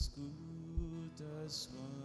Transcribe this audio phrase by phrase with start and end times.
[0.00, 2.03] escutas quando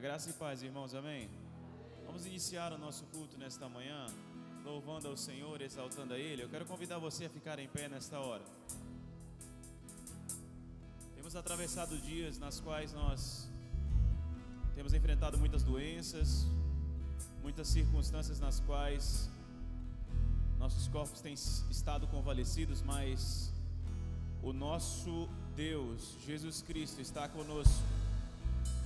[0.00, 1.28] Graça e paz, irmãos, amém?
[2.06, 4.06] Vamos iniciar o nosso culto nesta manhã,
[4.64, 6.42] louvando ao Senhor, exaltando a Ele.
[6.42, 8.42] Eu quero convidar você a ficar em pé nesta hora.
[11.14, 13.46] Temos atravessado dias nas quais nós
[14.74, 16.46] temos enfrentado muitas doenças,
[17.42, 19.30] muitas circunstâncias nas quais
[20.58, 23.52] nossos corpos têm estado convalescidos, mas
[24.42, 27.84] o nosso Deus, Jesus Cristo, está conosco.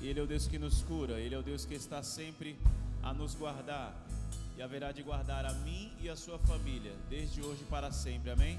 [0.09, 2.57] Ele é o Deus que nos cura, Ele é o Deus que está sempre
[3.03, 3.95] a nos guardar
[4.57, 8.59] e haverá de guardar a mim e a sua família, desde hoje para sempre, amém?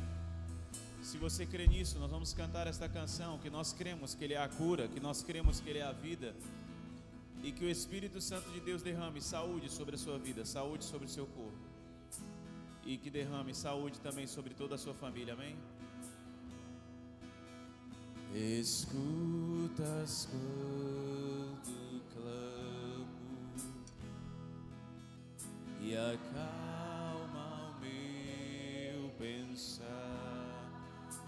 [1.01, 4.41] Se você crê nisso, nós vamos cantar esta canção, que nós cremos que Ele é
[4.41, 6.35] a cura, que nós cremos que Ele é a vida
[7.43, 11.05] e que o Espírito Santo de Deus derrame saúde sobre a sua vida, saúde sobre
[11.05, 11.75] o seu corpo
[12.85, 15.55] e que derrame saúde também sobre toda a sua família, amém?
[18.33, 21.24] Escutas quando
[25.95, 30.69] e acalma o meu pensar.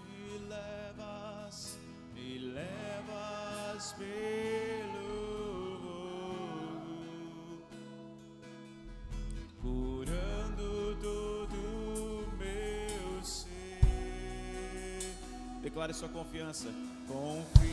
[0.04, 1.78] Me levas,
[2.14, 7.66] me levas pelo voo,
[9.62, 13.48] curando todo meu ser.
[15.62, 16.68] Declare sua confiança.
[17.06, 17.67] Confio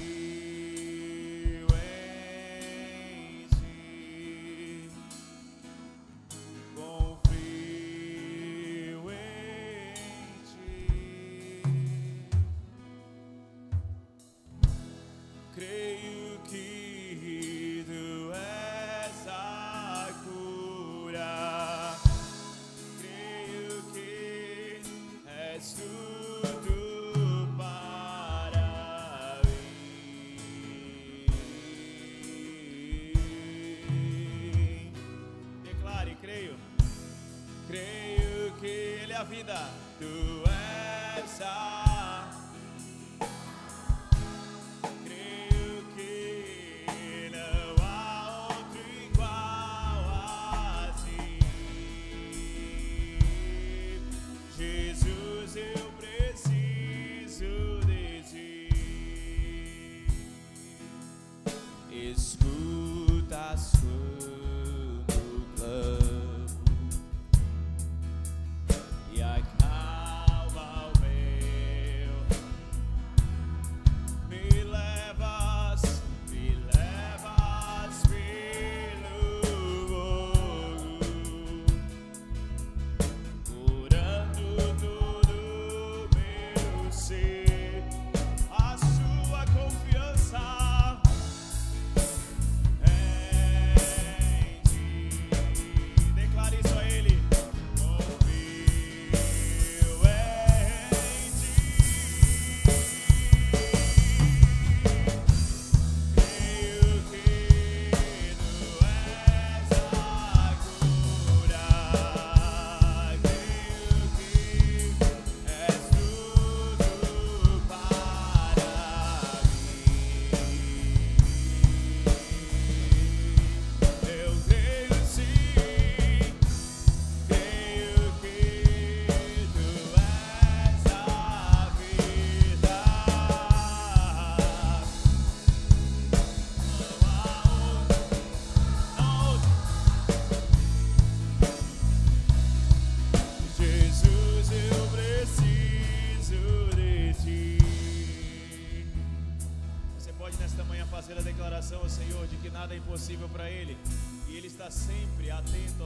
[39.16, 39.70] a vida.
[39.98, 41.95] Tu és a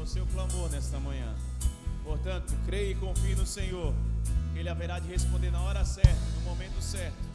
[0.10, 1.36] seu clamor nesta manhã.
[2.04, 3.94] Portanto, creia e confie no Senhor,
[4.51, 7.30] que Ele haverá de responder na hora certa, no momento certo.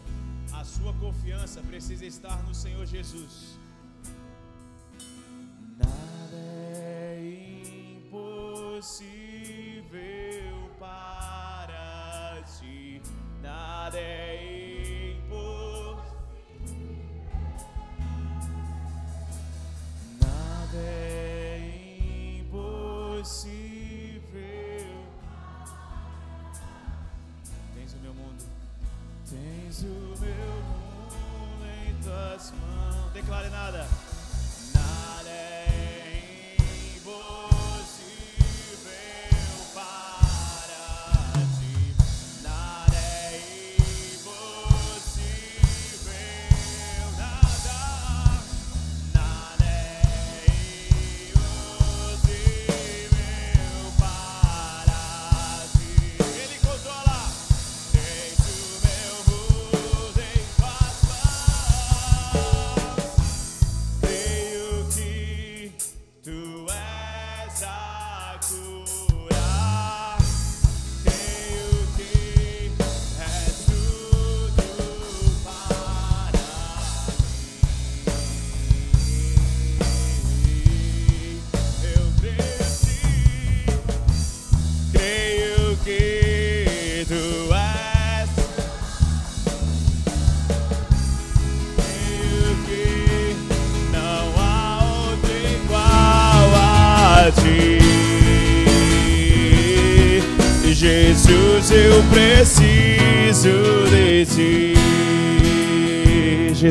[0.52, 3.56] A sua confiança precisa estar no Senhor Jesus.
[5.78, 9.13] Nada é impossível
[33.24, 34.03] Declare nada.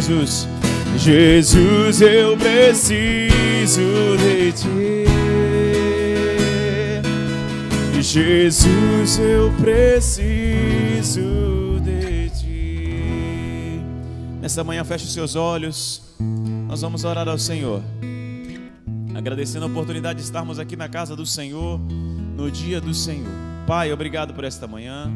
[0.03, 0.49] Jesus,
[0.97, 3.81] Jesus, eu preciso
[4.17, 5.05] de ti.
[8.01, 11.21] Jesus, eu preciso
[11.81, 13.79] de ti.
[14.41, 16.01] Nessa manhã, feche os seus olhos.
[16.67, 17.81] Nós vamos orar ao Senhor.
[19.15, 21.79] Agradecendo a oportunidade de estarmos aqui na casa do Senhor,
[22.35, 23.31] no dia do Senhor.
[23.65, 25.09] Pai, obrigado por esta manhã.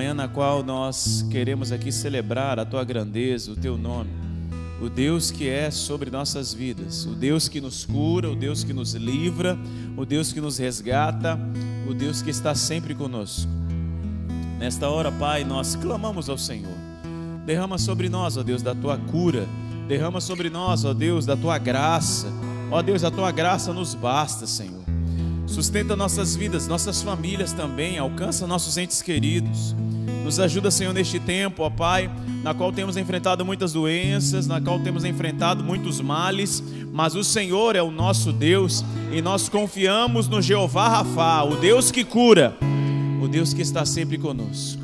[0.00, 4.08] Manhã na qual nós queremos aqui celebrar a tua grandeza, o teu nome.
[4.80, 8.72] O Deus que é sobre nossas vidas, o Deus que nos cura, o Deus que
[8.72, 9.58] nos livra,
[9.98, 11.38] o Deus que nos resgata,
[11.86, 13.46] o Deus que está sempre conosco.
[14.58, 16.78] Nesta hora, Pai, nós clamamos ao Senhor.
[17.44, 19.46] Derrama sobre nós, ó Deus, da tua cura.
[19.86, 22.28] Derrama sobre nós, ó Deus, da tua graça.
[22.70, 24.80] Ó Deus, a tua graça nos basta, Senhor.
[25.50, 27.98] Sustenta nossas vidas, nossas famílias também.
[27.98, 29.74] Alcança nossos entes queridos.
[30.24, 32.08] Nos ajuda, Senhor, neste tempo, ó Pai,
[32.44, 37.74] na qual temos enfrentado muitas doenças, na qual temos enfrentado muitos males, mas o Senhor
[37.74, 42.56] é o nosso Deus e nós confiamos no Jeová Rafa, o Deus que cura,
[43.20, 44.80] o Deus que está sempre conosco.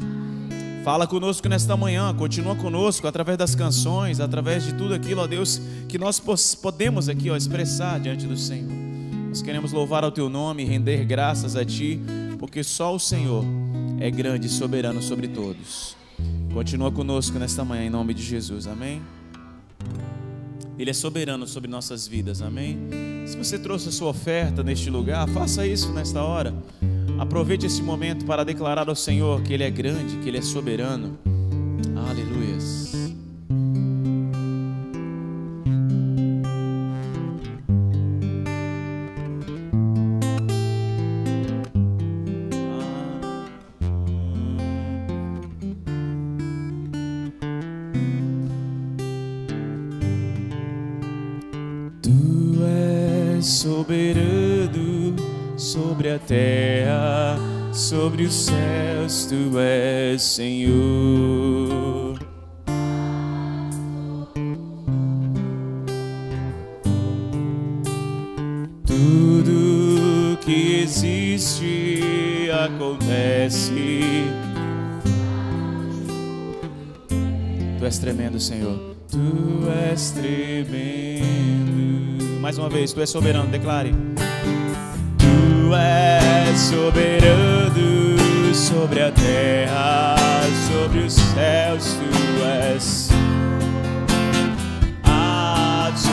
[0.83, 5.61] Fala conosco nesta manhã, continua conosco através das canções, através de tudo aquilo, ó Deus,
[5.89, 6.19] que nós
[6.61, 8.86] podemos aqui, ó, expressar diante do Senhor.
[9.37, 12.01] Nós queremos louvar ao teu nome, render graças a ti,
[12.39, 13.45] porque só o Senhor
[14.01, 15.95] é grande e soberano sobre todos.
[16.55, 19.03] Continua conosco nesta manhã, em nome de Jesus, amém?
[20.79, 22.79] Ele é soberano sobre nossas vidas, amém?
[23.27, 26.55] Se você trouxe a sua oferta neste lugar, faça isso nesta hora.
[27.19, 31.19] Aproveite esse momento para declarar ao Senhor que Ele é grande, que Ele é soberano.
[32.09, 32.86] Aleluias.
[58.17, 62.19] Sobre os céus, tu és Senhor.
[68.87, 73.75] Tudo que existe acontece.
[77.79, 78.97] Tu és tremendo, Senhor.
[79.11, 81.27] Tu és tremendo.
[82.41, 83.93] Mais uma vez, tu és soberano, declare.
[85.19, 87.56] Tu és soberano
[88.57, 90.17] sobre a terra,
[90.69, 93.09] sobre os céus, tu és
[95.05, 96.07] absoluto.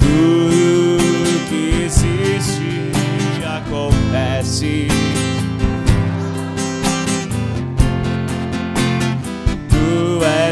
[0.00, 2.92] Tudo que existe
[3.44, 4.88] acontece.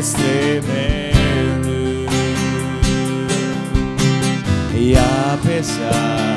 [0.03, 2.07] és tremendo.
[4.75, 6.32] E apesar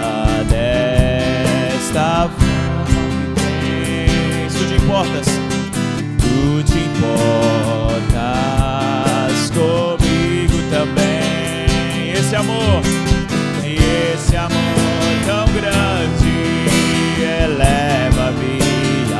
[12.45, 12.81] amor,
[13.63, 13.75] e
[14.13, 14.49] esse amor
[15.25, 16.67] tão grande
[17.19, 18.59] eleva-me,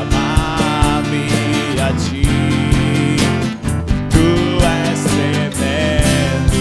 [0.00, 1.26] amar-me
[1.80, 2.26] a ti.
[4.10, 4.28] Tu
[4.64, 6.60] és tremendo.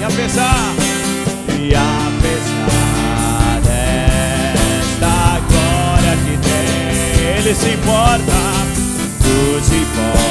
[0.00, 0.74] E apesar,
[1.56, 5.14] e apesar desta
[5.48, 8.38] glória que tem, Ele se importa,
[9.20, 10.21] tu te importas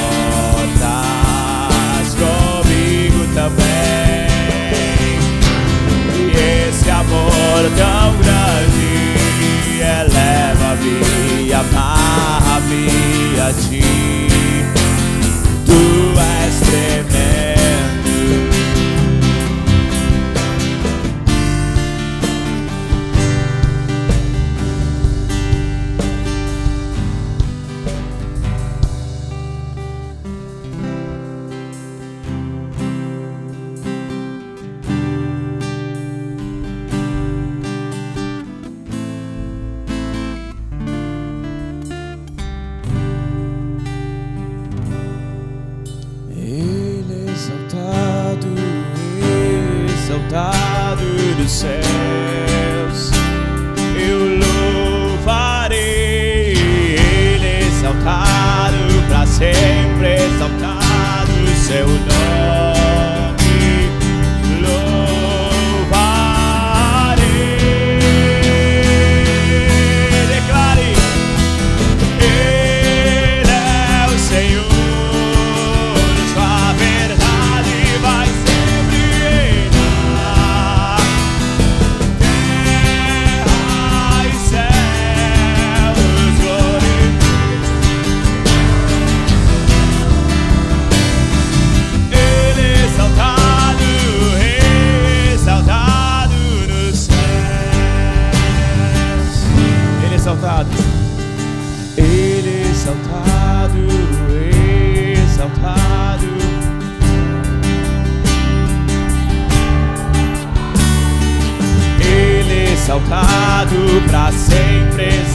[8.24, 8.61] tão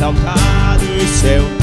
[0.07, 1.56] exaltado o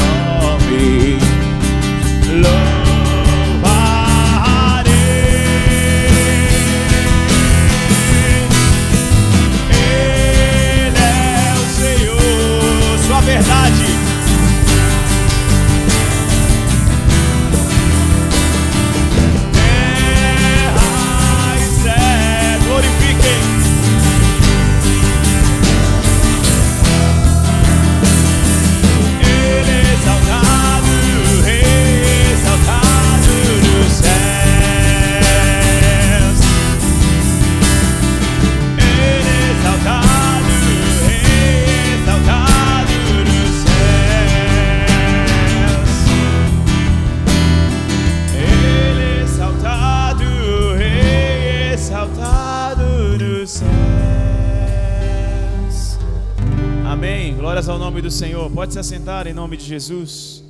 [58.84, 60.44] assentar em nome de Jesus.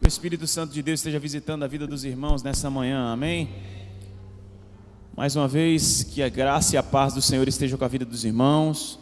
[0.00, 3.12] Que o Espírito Santo de Deus esteja visitando a vida dos irmãos nessa manhã.
[3.12, 3.48] Amém.
[5.16, 8.04] Mais uma vez, que a graça e a paz do Senhor estejam com a vida
[8.04, 8.98] dos irmãos.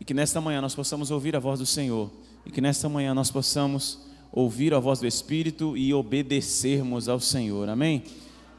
[0.00, 2.12] E que nesta manhã nós possamos ouvir a voz do Senhor.
[2.46, 3.98] E que nesta manhã nós possamos
[4.30, 7.68] ouvir a voz do Espírito e obedecermos ao Senhor.
[7.68, 8.04] Amém?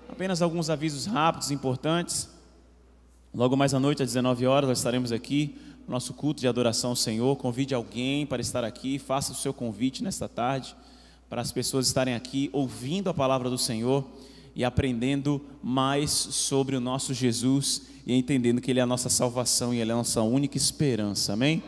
[0.10, 2.28] Apenas alguns avisos rápidos, importantes.
[3.34, 5.56] Logo mais à noite, às 19 horas, nós estaremos aqui
[5.88, 7.36] nosso culto de adoração ao Senhor.
[7.38, 10.76] Convide alguém para estar aqui, faça o seu convite nesta tarde,
[11.30, 14.06] para as pessoas estarem aqui ouvindo a palavra do Senhor
[14.56, 19.74] e aprendendo mais sobre o nosso Jesus e entendendo que Ele é a nossa salvação
[19.74, 21.34] e Ele é a nossa única esperança.
[21.34, 21.64] Amém?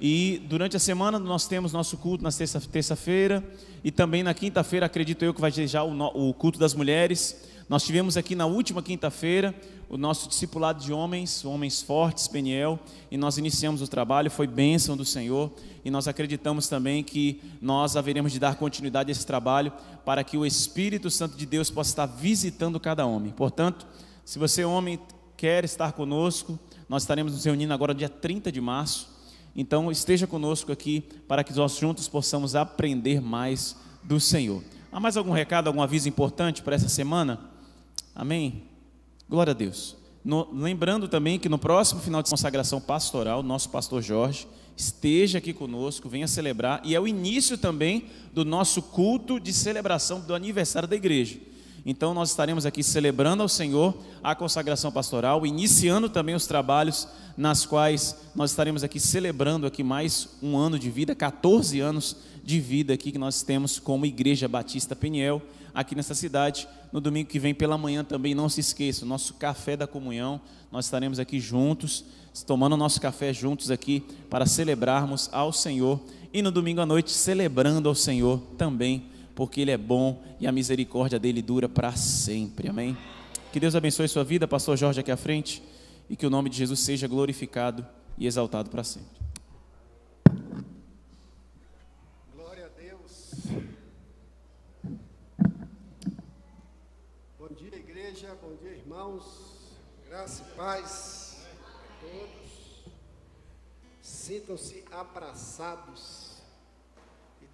[0.00, 3.44] E durante a semana nós temos nosso culto na terça- terça-feira
[3.82, 5.52] e também na quinta-feira, acredito eu que vai
[5.94, 7.48] no- o culto das mulheres.
[7.68, 9.54] Nós tivemos aqui na última quinta-feira
[9.88, 12.78] o nosso discipulado de homens, homens fortes, Peniel,
[13.10, 15.52] e nós iniciamos o trabalho, foi bênção do Senhor,
[15.84, 19.72] e nós acreditamos também que nós haveremos de dar continuidade a esse trabalho
[20.04, 23.32] para que o Espírito Santo de Deus possa estar visitando cada homem.
[23.32, 23.86] Portanto,
[24.24, 24.98] se você, homem,
[25.36, 29.08] quer estar conosco, nós estaremos nos reunindo agora dia 30 de março.
[29.54, 34.62] Então, esteja conosco aqui para que nós juntos possamos aprender mais do Senhor.
[34.92, 37.38] Há mais algum recado, algum aviso importante para essa semana?
[38.14, 38.64] Amém?
[39.28, 39.96] Glória a Deus.
[40.24, 45.52] No, lembrando também que no próximo final de consagração pastoral, nosso pastor Jorge esteja aqui
[45.52, 50.88] conosco, venha celebrar, e é o início também do nosso culto de celebração do aniversário
[50.88, 51.38] da igreja.
[51.84, 57.64] Então nós estaremos aqui celebrando ao Senhor a consagração pastoral, iniciando também os trabalhos nas
[57.64, 62.92] quais nós estaremos aqui celebrando aqui mais um ano de vida, 14 anos de vida
[62.92, 65.40] aqui que nós temos como Igreja Batista Peniel
[65.74, 66.68] aqui nessa cidade.
[66.92, 70.40] No domingo que vem pela manhã também não se esqueça, nosso café da comunhão,
[70.70, 72.04] nós estaremos aqui juntos,
[72.46, 76.00] tomando nosso café juntos aqui para celebrarmos ao Senhor
[76.32, 79.04] e no domingo à noite celebrando ao Senhor também
[79.40, 82.68] porque Ele é bom e a misericórdia dele dura para sempre.
[82.68, 82.94] Amém?
[83.50, 85.62] Que Deus abençoe sua vida, Pastor Jorge aqui à frente,
[86.10, 87.86] e que o nome de Jesus seja glorificado
[88.18, 89.18] e exaltado para sempre.
[92.34, 93.32] Glória a Deus.
[97.38, 98.36] Bom dia, igreja.
[98.42, 99.24] Bom dia, irmãos.
[100.06, 102.84] Graça e paz a todos.
[104.02, 106.19] Sintam-se abraçados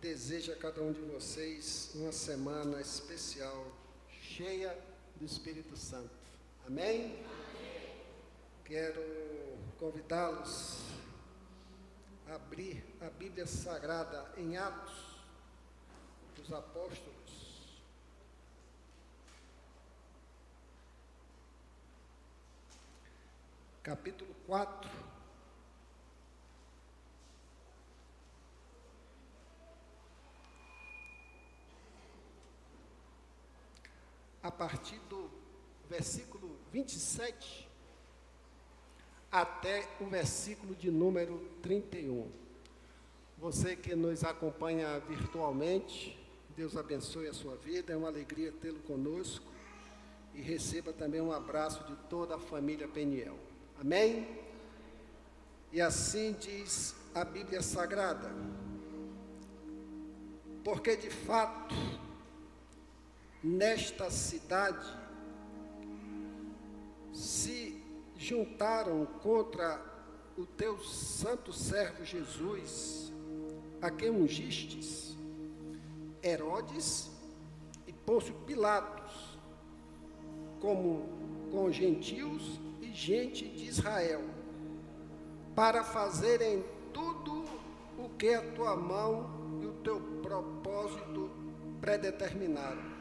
[0.06, 3.66] desejo a cada um de vocês uma semana especial,
[4.08, 4.72] cheia
[5.16, 6.14] do Espírito Santo.
[6.64, 7.06] Amém?
[7.06, 8.04] Amém.
[8.64, 9.02] Quero
[9.80, 10.78] convidá-los
[12.28, 14.94] a abrir a Bíblia Sagrada em Atos
[16.36, 17.82] dos Apóstolos.
[23.82, 25.15] Capítulo 4.
[34.46, 35.28] A partir do
[35.88, 37.68] versículo 27
[39.30, 42.30] até o versículo de número 31.
[43.38, 46.16] Você que nos acompanha virtualmente,
[46.56, 49.44] Deus abençoe a sua vida, é uma alegria tê-lo conosco
[50.32, 53.36] e receba também um abraço de toda a família Peniel.
[53.80, 54.28] Amém?
[55.72, 58.30] E assim diz a Bíblia Sagrada.
[60.62, 61.74] Porque de fato
[63.46, 64.84] nesta cidade
[67.12, 67.80] se
[68.16, 69.80] juntaram contra
[70.36, 73.12] o teu santo servo Jesus,
[73.80, 75.16] a quem ungistes,
[76.20, 77.08] Herodes
[77.86, 79.38] e Pôncio Pilatos,
[80.60, 81.08] como
[81.52, 84.24] com gentios e gente de Israel,
[85.54, 87.44] para fazerem tudo
[87.96, 91.30] o que a tua mão e o teu propósito
[91.80, 92.95] predeterminaram.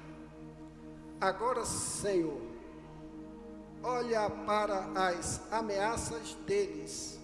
[1.19, 2.41] Agora, Senhor,
[3.82, 7.19] olha para as ameaças deles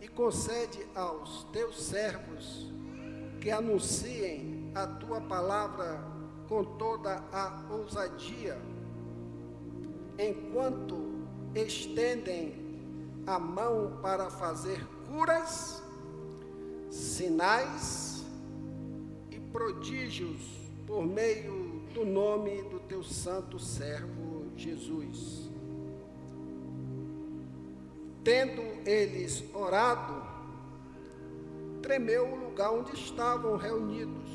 [0.00, 2.70] e concede aos teus servos
[3.40, 6.00] que anunciem a tua palavra
[6.48, 8.60] com toda a ousadia,
[10.18, 12.54] enquanto estendem
[13.26, 15.82] a mão para fazer curas,
[16.90, 18.24] sinais
[19.30, 20.40] e prodígios
[20.86, 25.50] por meio do nome do teu santo servo Jesus.
[28.22, 30.22] Tendo eles orado,
[31.82, 34.30] tremeu o lugar onde estavam reunidos.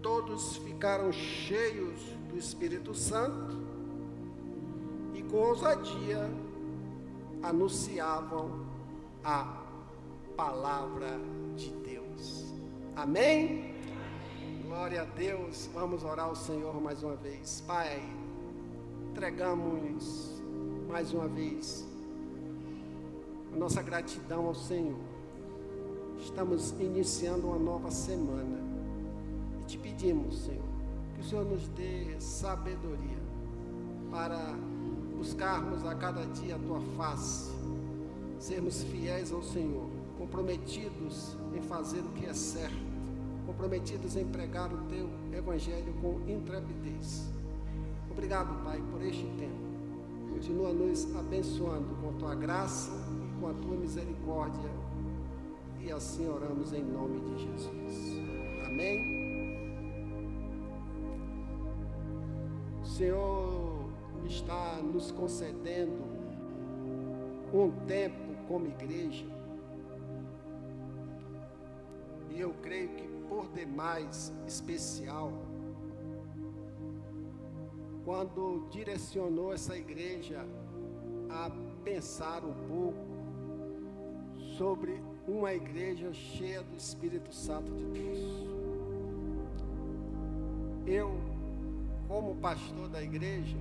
[0.00, 3.60] Todos ficaram cheios do Espírito Santo
[5.14, 6.30] e com ousadia
[7.42, 8.66] anunciavam
[9.24, 9.62] a
[10.36, 11.20] palavra
[11.56, 12.52] de Deus.
[12.96, 13.71] Amém?
[14.72, 15.68] Glória a Deus.
[15.74, 17.62] Vamos orar ao Senhor mais uma vez.
[17.66, 18.02] Pai,
[19.10, 20.40] entregamos
[20.88, 21.86] mais uma vez
[23.52, 24.98] a nossa gratidão ao Senhor.
[26.18, 28.60] Estamos iniciando uma nova semana
[29.60, 30.64] e te pedimos, Senhor,
[31.16, 33.18] que o Senhor nos dê sabedoria
[34.10, 34.54] para
[35.18, 37.52] buscarmos a cada dia a tua face,
[38.38, 42.81] sermos fiéis ao Senhor, comprometidos em fazer o que é certo
[43.52, 47.30] comprometidos em pregar o teu evangelho com intrepidez.
[48.10, 49.72] Obrigado, Pai, por este tempo.
[50.30, 54.70] Continua nos abençoando com a tua graça e com a tua misericórdia.
[55.80, 58.18] E assim oramos em nome de Jesus.
[58.66, 59.22] Amém.
[62.82, 63.84] O Senhor
[64.26, 66.02] está nos concedendo
[67.52, 69.26] um tempo como igreja.
[72.30, 73.11] E eu creio que
[73.52, 75.32] demais especial
[78.04, 80.44] quando direcionou essa igreja
[81.30, 81.50] a
[81.84, 83.12] pensar um pouco
[84.56, 88.52] sobre uma igreja cheia do Espírito Santo de Deus.
[90.86, 91.12] eu,
[92.08, 93.56] como pastor da igreja,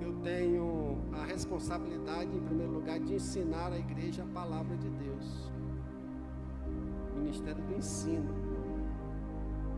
[0.00, 5.50] eu tenho a responsabilidade, em primeiro lugar, de ensinar a igreja a palavra de Deus.
[7.32, 8.34] Ministério do ensino.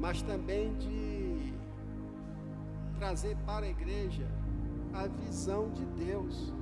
[0.00, 1.54] Mas também de
[2.98, 4.26] trazer para a igreja
[4.92, 6.52] a visão de Deus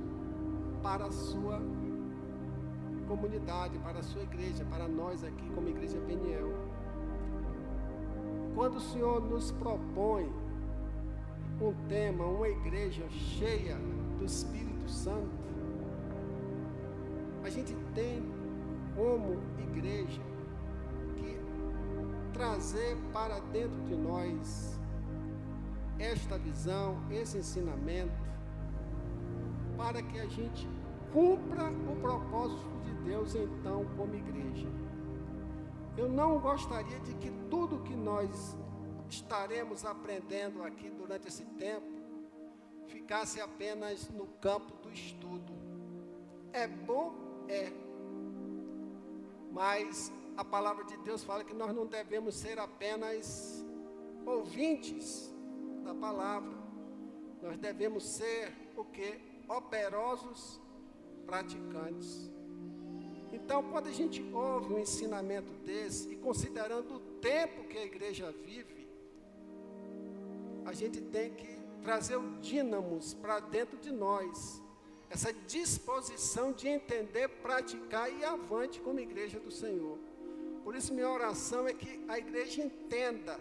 [0.83, 1.59] para a sua
[3.07, 6.53] comunidade, para a sua igreja, para nós aqui como Igreja Peniel.
[8.53, 10.31] Quando o Senhor nos propõe
[11.59, 13.77] um tema, uma igreja cheia
[14.19, 15.43] do Espírito Santo,
[17.43, 18.21] a gente tem
[18.95, 20.32] como igreja
[22.33, 24.79] trazer para dentro de nós
[25.99, 28.11] esta visão, esse ensinamento,
[29.77, 30.67] para que a gente
[31.13, 34.67] cumpra o propósito de Deus então como igreja.
[35.95, 38.57] Eu não gostaria de que tudo que nós
[39.07, 41.85] estaremos aprendendo aqui durante esse tempo
[42.87, 45.53] ficasse apenas no campo do estudo.
[46.51, 47.13] É bom?
[47.47, 47.71] É.
[49.51, 53.63] Mas a palavra de Deus fala que nós não devemos ser apenas
[54.25, 55.31] ouvintes
[55.83, 56.53] da palavra.
[57.41, 59.19] Nós devemos ser o que?
[59.47, 60.59] Operosos
[61.25, 62.31] praticantes.
[63.31, 68.31] Então, quando a gente ouve um ensinamento desse, e considerando o tempo que a igreja
[68.31, 68.87] vive,
[70.65, 74.61] a gente tem que trazer o dínamos para dentro de nós,
[75.09, 79.99] essa disposição de entender, praticar e avante como igreja do Senhor.
[80.63, 83.39] Por isso, minha oração é que a igreja entenda.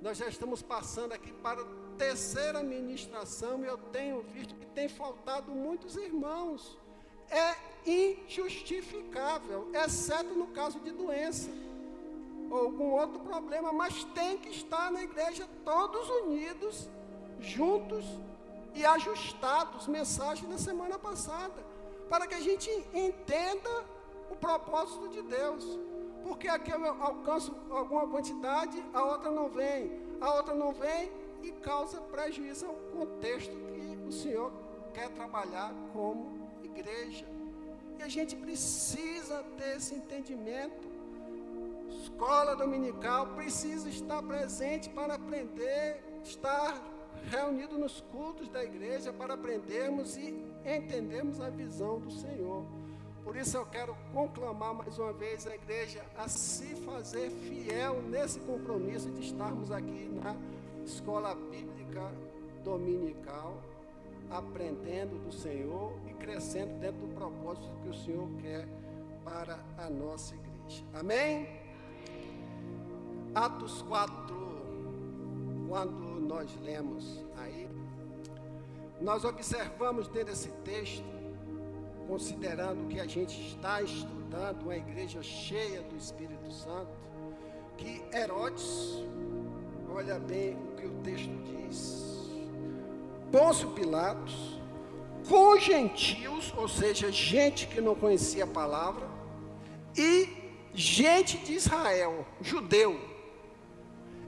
[0.00, 1.66] Nós já estamos passando aqui para a
[1.98, 6.78] terceira ministração e eu tenho visto que tem faltado muitos irmãos
[7.30, 11.48] é injustificável, exceto no caso de doença
[12.50, 16.88] ou algum outro problema, mas tem que estar na igreja todos unidos,
[17.38, 18.04] juntos
[18.74, 19.86] e ajustados.
[19.86, 21.64] Mensagem da semana passada,
[22.08, 23.84] para que a gente entenda
[24.30, 25.64] o propósito de Deus.
[26.30, 31.10] Porque aqui eu alcanço alguma quantidade, a outra não vem, a outra não vem
[31.42, 34.52] e causa prejuízo ao contexto que o Senhor
[34.94, 37.26] quer trabalhar como igreja.
[37.98, 40.88] E a gente precisa ter esse entendimento.
[42.00, 46.80] Escola dominical precisa estar presente para aprender, estar
[47.28, 50.28] reunido nos cultos da igreja para aprendermos e
[50.64, 52.64] entendermos a visão do Senhor.
[53.24, 58.40] Por isso eu quero conclamar mais uma vez a igreja a se fazer fiel nesse
[58.40, 60.34] compromisso de estarmos aqui na
[60.84, 62.10] escola bíblica
[62.64, 63.56] dominical
[64.30, 68.68] aprendendo do Senhor e crescendo dentro do propósito que o Senhor quer
[69.24, 70.84] para a nossa igreja.
[70.94, 71.48] Amém?
[73.34, 74.14] Atos 4,
[75.68, 77.68] quando nós lemos aí,
[79.00, 81.04] nós observamos dentro desse texto,
[82.10, 86.90] considerando que a gente está estudando uma igreja cheia do Espírito Santo,
[87.76, 89.04] que Herodes,
[89.88, 92.28] olha bem o que o texto diz,
[93.30, 94.60] Pôncio Pilatos,
[95.28, 99.06] com gentios, ou seja, gente que não conhecia a palavra,
[99.96, 100.28] e
[100.74, 102.98] gente de Israel, judeu.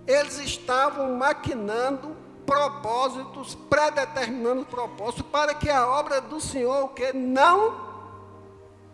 [0.07, 7.92] Eles estavam maquinando propósitos, predeterminando propósitos para que a obra do Senhor o que não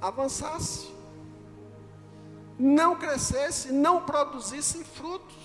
[0.00, 0.92] avançasse,
[2.58, 5.36] não crescesse, não produzisse frutos.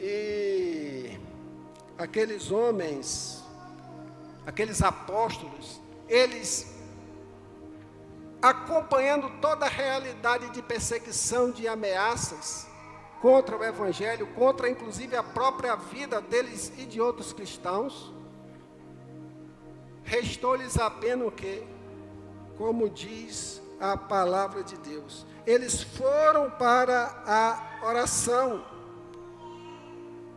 [0.00, 1.18] E
[1.98, 3.42] aqueles homens,
[4.46, 6.74] aqueles apóstolos, eles
[8.40, 12.68] acompanhando toda a realidade de perseguição, de ameaças
[13.20, 18.12] contra o Evangelho, contra inclusive a própria vida deles e de outros cristãos,
[20.02, 21.66] restou-lhes apenas o que?
[22.56, 25.26] Como diz a palavra de Deus.
[25.46, 28.64] Eles foram para a oração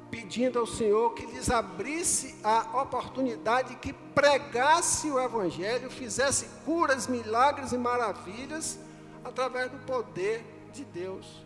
[0.09, 7.71] pedindo ao Senhor que lhes abrisse a oportunidade que pregasse o Evangelho, fizesse curas, milagres
[7.71, 8.79] e maravilhas
[9.23, 11.45] através do poder de Deus.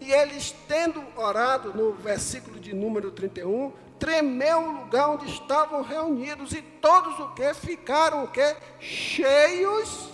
[0.00, 6.52] E eles, tendo orado, no versículo de número 31, tremeu o lugar onde estavam reunidos,
[6.52, 8.56] e todos o que ficaram o que?
[8.78, 10.10] Cheios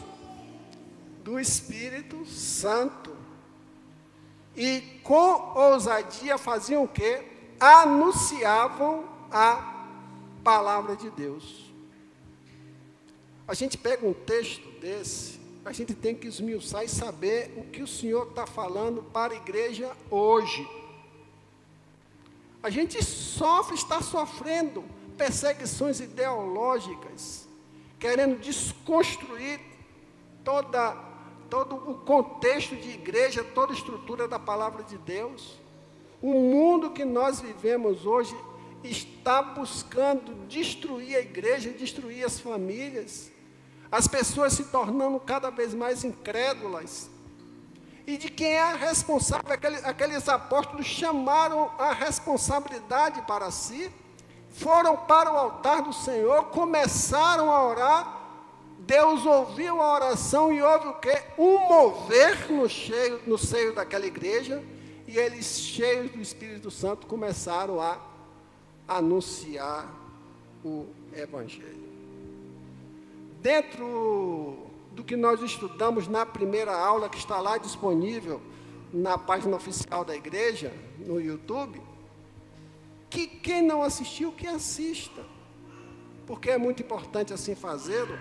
[1.24, 3.16] do Espírito Santo.
[4.56, 7.32] E com ousadia faziam o que?
[7.62, 9.86] anunciavam a
[10.42, 11.72] palavra de Deus.
[13.46, 17.82] A gente pega um texto desse a gente tem que esmiuçar e saber o que
[17.82, 20.68] o Senhor está falando para a igreja hoje.
[22.62, 24.84] A gente sofre, está sofrendo
[25.16, 27.48] perseguições ideológicas,
[27.98, 29.60] querendo desconstruir
[30.44, 30.94] toda,
[31.48, 35.60] todo o contexto de igreja, toda a estrutura da palavra de Deus.
[36.20, 38.34] O mundo que nós vivemos hoje
[38.82, 43.31] está buscando destruir a igreja, destruir as famílias,
[43.92, 47.10] as pessoas se tornando cada vez mais incrédulas.
[48.06, 49.52] E de quem é responsável?
[49.52, 53.92] Aqueles, aqueles apóstolos chamaram a responsabilidade para si,
[54.50, 58.22] foram para o altar do Senhor, começaram a orar.
[58.78, 61.22] Deus ouviu a oração e houve o quê?
[61.38, 64.64] Um mover no, cheio, no seio daquela igreja,
[65.06, 67.98] e eles, cheios do Espírito Santo, começaram a
[68.88, 69.86] anunciar
[70.64, 71.81] o Evangelho.
[73.42, 78.40] Dentro do que nós estudamos na primeira aula, que está lá disponível
[78.92, 81.82] na página oficial da igreja, no YouTube,
[83.10, 85.24] que quem não assistiu, que assista,
[86.24, 88.16] porque é muito importante assim fazê-lo.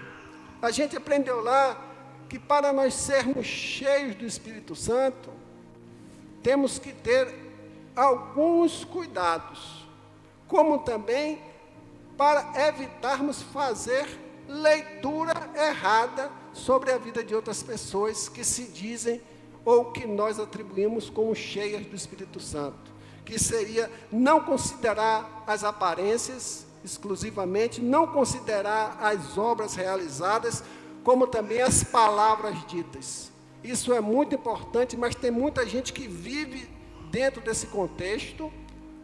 [0.60, 1.80] A gente aprendeu lá
[2.28, 5.30] que para nós sermos cheios do Espírito Santo,
[6.42, 7.32] temos que ter
[7.96, 9.86] alguns cuidados
[10.48, 11.40] como também
[12.18, 14.08] para evitarmos fazer
[14.52, 19.22] leitura errada sobre a vida de outras pessoas que se dizem
[19.64, 22.92] ou que nós atribuímos como cheias do Espírito Santo,
[23.24, 30.64] que seria não considerar as aparências exclusivamente, não considerar as obras realizadas,
[31.04, 33.32] como também as palavras ditas.
[33.64, 36.68] Isso é muito importante, mas tem muita gente que vive
[37.12, 38.52] dentro desse contexto,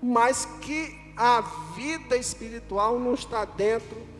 [0.01, 1.41] mas que a
[1.75, 4.16] vida espiritual não está dentro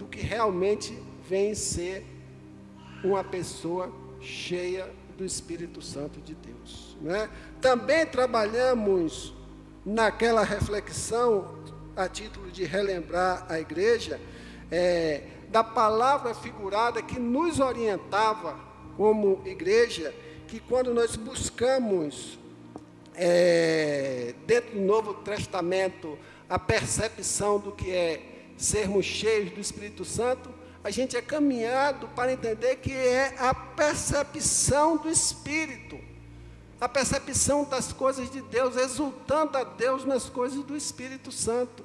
[0.00, 2.06] do que realmente vem ser
[3.04, 6.96] uma pessoa cheia do Espírito Santo de Deus.
[7.02, 7.28] Né?
[7.60, 9.34] Também trabalhamos
[9.84, 11.54] naquela reflexão,
[11.94, 14.18] a título de relembrar a igreja,
[14.70, 18.58] é, da palavra figurada que nos orientava
[18.96, 20.14] como igreja,
[20.48, 22.38] que quando nós buscamos
[23.14, 28.29] é, dentro do Novo Testamento, a percepção do que é
[28.64, 30.50] sermos cheios do Espírito Santo,
[30.82, 35.98] a gente é caminhado para entender que é a percepção do Espírito,
[36.80, 41.84] a percepção das coisas de Deus, exultando a Deus nas coisas do Espírito Santo.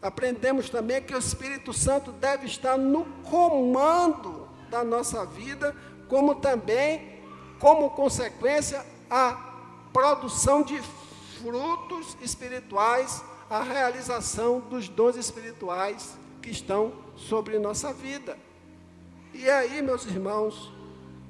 [0.00, 5.74] Aprendemos também que o Espírito Santo deve estar no comando da nossa vida,
[6.08, 7.20] como também,
[7.58, 9.52] como consequência, a
[9.92, 10.80] produção de
[11.40, 18.38] frutos espirituais, a realização dos dons espirituais que estão sobre nossa vida.
[19.34, 20.72] E aí, meus irmãos,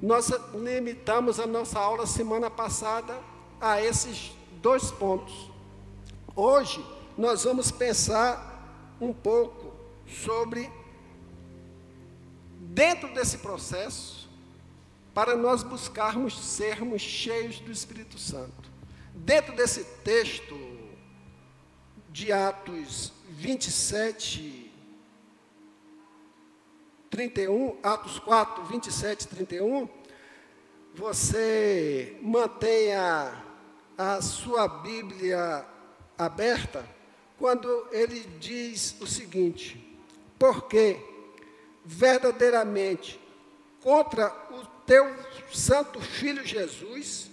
[0.00, 3.18] nós limitamos a nossa aula semana passada
[3.60, 4.30] a esses
[4.62, 5.50] dois pontos.
[6.36, 6.84] Hoje,
[7.18, 9.74] nós vamos pensar um pouco
[10.06, 10.70] sobre,
[12.60, 14.28] dentro desse processo,
[15.12, 18.70] para nós buscarmos sermos cheios do Espírito Santo.
[19.12, 20.71] Dentro desse texto
[22.12, 24.70] de Atos 27,
[27.10, 29.88] 31, Atos 4, 27 31,
[30.94, 33.42] você mantenha
[33.96, 35.66] a sua Bíblia
[36.18, 36.86] aberta
[37.38, 39.98] quando ele diz o seguinte:
[40.38, 41.00] porque
[41.84, 43.18] verdadeiramente
[43.80, 45.06] contra o teu
[45.50, 47.30] santo filho Jesus,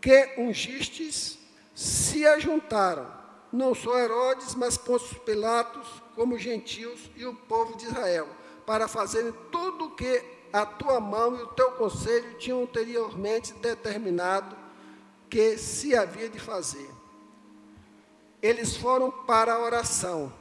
[0.00, 1.38] que ungistes,
[1.74, 3.19] se ajuntaram,
[3.52, 8.28] não só Herodes, mas Pôncio Pilatos, como gentios e o povo de Israel,
[8.64, 14.56] para fazerem tudo o que a tua mão e o teu conselho tinham anteriormente determinado
[15.28, 16.90] que se havia de fazer.
[18.42, 20.32] Eles foram para a oração.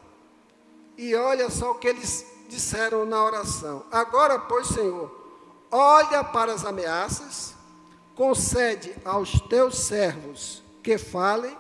[0.98, 3.86] E olha só o que eles disseram na oração.
[3.92, 5.16] Agora, pois, Senhor,
[5.72, 7.54] olha para as ameaças,
[8.16, 11.56] concede aos teus servos que falem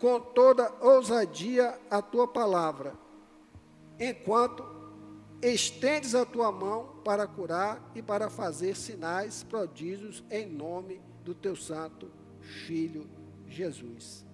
[0.00, 2.94] com toda ousadia a tua palavra,
[3.98, 4.64] enquanto
[5.42, 11.54] estendes a tua mão para curar e para fazer sinais, prodígios em nome do teu
[11.54, 12.10] santo
[12.40, 13.06] filho
[13.46, 14.24] Jesus.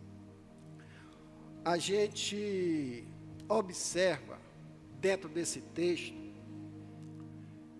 [1.64, 3.04] A gente
[3.48, 4.38] observa
[5.00, 6.14] dentro desse texto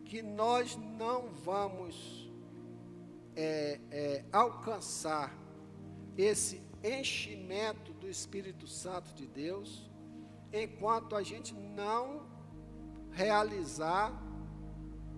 [0.04, 2.28] que nós não vamos
[3.36, 5.32] é, é, alcançar
[6.18, 9.90] esse enchimento do Espírito Santo de Deus
[10.52, 12.26] enquanto a gente não
[13.10, 14.12] realizar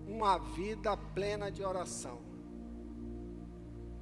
[0.07, 2.19] uma vida plena de oração.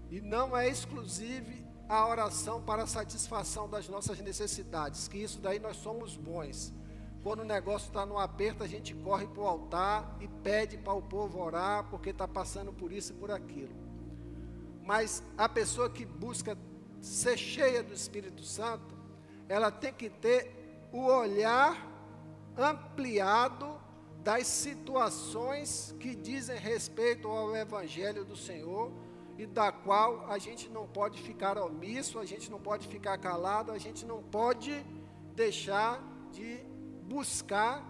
[0.10, 1.52] E não é exclusivo
[1.90, 6.74] a oração para a satisfação das nossas necessidades, que isso daí nós somos bons.
[7.24, 10.94] Quando o negócio está no aperto, a gente corre para o altar e pede para
[10.94, 13.76] o povo orar, porque está passando por isso e por aquilo.
[14.84, 16.58] Mas a pessoa que busca
[17.02, 18.96] ser cheia do Espírito Santo,
[19.48, 21.86] ela tem que ter o olhar
[22.58, 23.80] ampliado
[24.24, 28.92] das situações que dizem respeito ao Evangelho do Senhor
[29.38, 33.72] e da qual a gente não pode ficar omisso, a gente não pode ficar calado,
[33.72, 34.86] a gente não pode
[35.36, 36.60] deixar de
[37.04, 37.86] buscar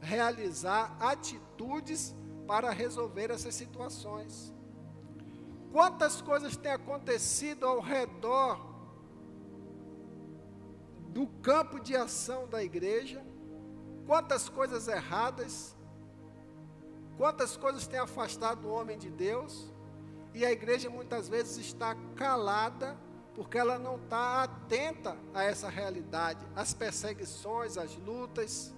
[0.00, 2.14] realizar atitudes
[2.46, 4.53] para resolver essas situações.
[5.74, 8.64] Quantas coisas têm acontecido ao redor
[11.08, 13.20] do campo de ação da igreja?
[14.06, 15.74] Quantas coisas erradas?
[17.16, 19.68] Quantas coisas têm afastado o homem de Deus?
[20.32, 22.96] E a igreja muitas vezes está calada
[23.34, 28.72] porque ela não está atenta a essa realidade, as perseguições, as lutas.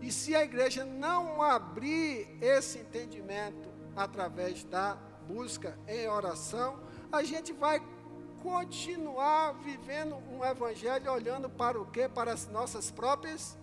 [0.00, 7.52] E se a igreja não abrir esse entendimento através da busca em oração, a gente
[7.52, 7.80] vai
[8.42, 12.08] continuar vivendo um evangelho olhando para o quê?
[12.08, 13.56] Para as nossas próprias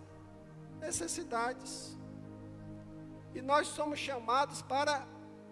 [0.80, 1.96] necessidades.
[3.34, 5.06] E nós somos chamados para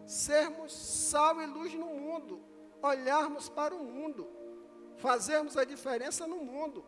[0.07, 2.41] sermos sal e luz no mundo,
[2.83, 4.27] olharmos para o mundo,
[4.97, 6.85] fazermos a diferença no mundo.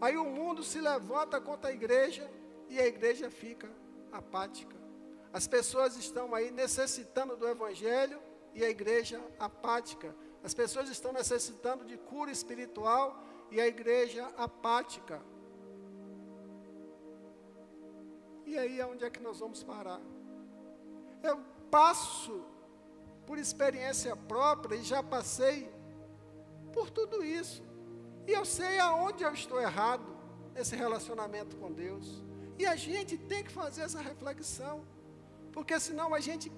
[0.00, 2.30] Aí o mundo se levanta contra a igreja
[2.68, 3.68] e a igreja fica
[4.12, 4.76] apática.
[5.32, 8.27] As pessoas estão aí necessitando do evangelho
[8.58, 10.12] e a igreja apática.
[10.42, 15.22] As pessoas estão necessitando de cura espiritual e a igreja apática.
[18.44, 20.00] E aí, aonde é que nós vamos parar?
[21.22, 21.40] Eu
[21.70, 22.44] passo
[23.26, 25.70] por experiência própria e já passei
[26.72, 27.62] por tudo isso.
[28.26, 30.04] E eu sei aonde eu estou errado
[30.52, 32.24] nesse relacionamento com Deus.
[32.58, 34.84] E a gente tem que fazer essa reflexão,
[35.52, 36.50] porque senão a gente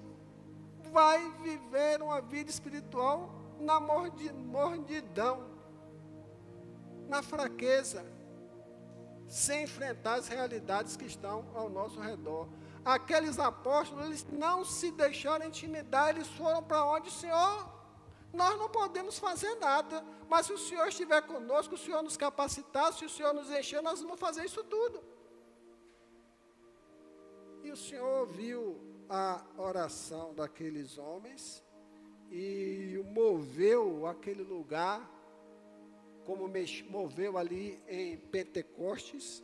[0.91, 5.49] vai viver uma vida espiritual na mordidão,
[7.07, 8.05] na fraqueza,
[9.27, 12.47] sem enfrentar as realidades que estão ao nosso redor
[12.83, 17.69] aqueles apóstolos, eles não se deixaram intimidar, eles foram para onde o Senhor,
[18.33, 22.93] nós não podemos fazer nada, mas se o Senhor estiver conosco, o Senhor nos capacitar,
[22.93, 25.03] se o Senhor nos encher, nós vamos fazer isso tudo.
[27.63, 28.79] E o Senhor ouviu
[29.13, 31.61] a oração daqueles homens
[32.31, 35.05] e moveu aquele lugar,
[36.25, 36.49] como
[36.89, 39.43] moveu ali em Pentecostes,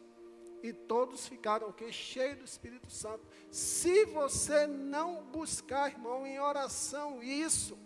[0.64, 3.28] e todos ficaram que cheios do Espírito Santo.
[3.52, 7.78] Se você não buscar, irmão, em oração isso,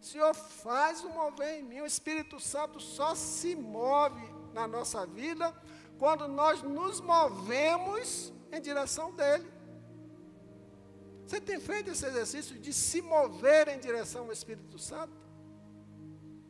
[0.00, 4.22] Senhor faz o mover em mim, o Espírito Santo só se move
[4.54, 5.52] na nossa vida
[5.98, 9.61] quando nós nos movemos em direção dele.
[11.32, 15.16] Você tem feito esse exercício de se mover em direção ao Espírito Santo?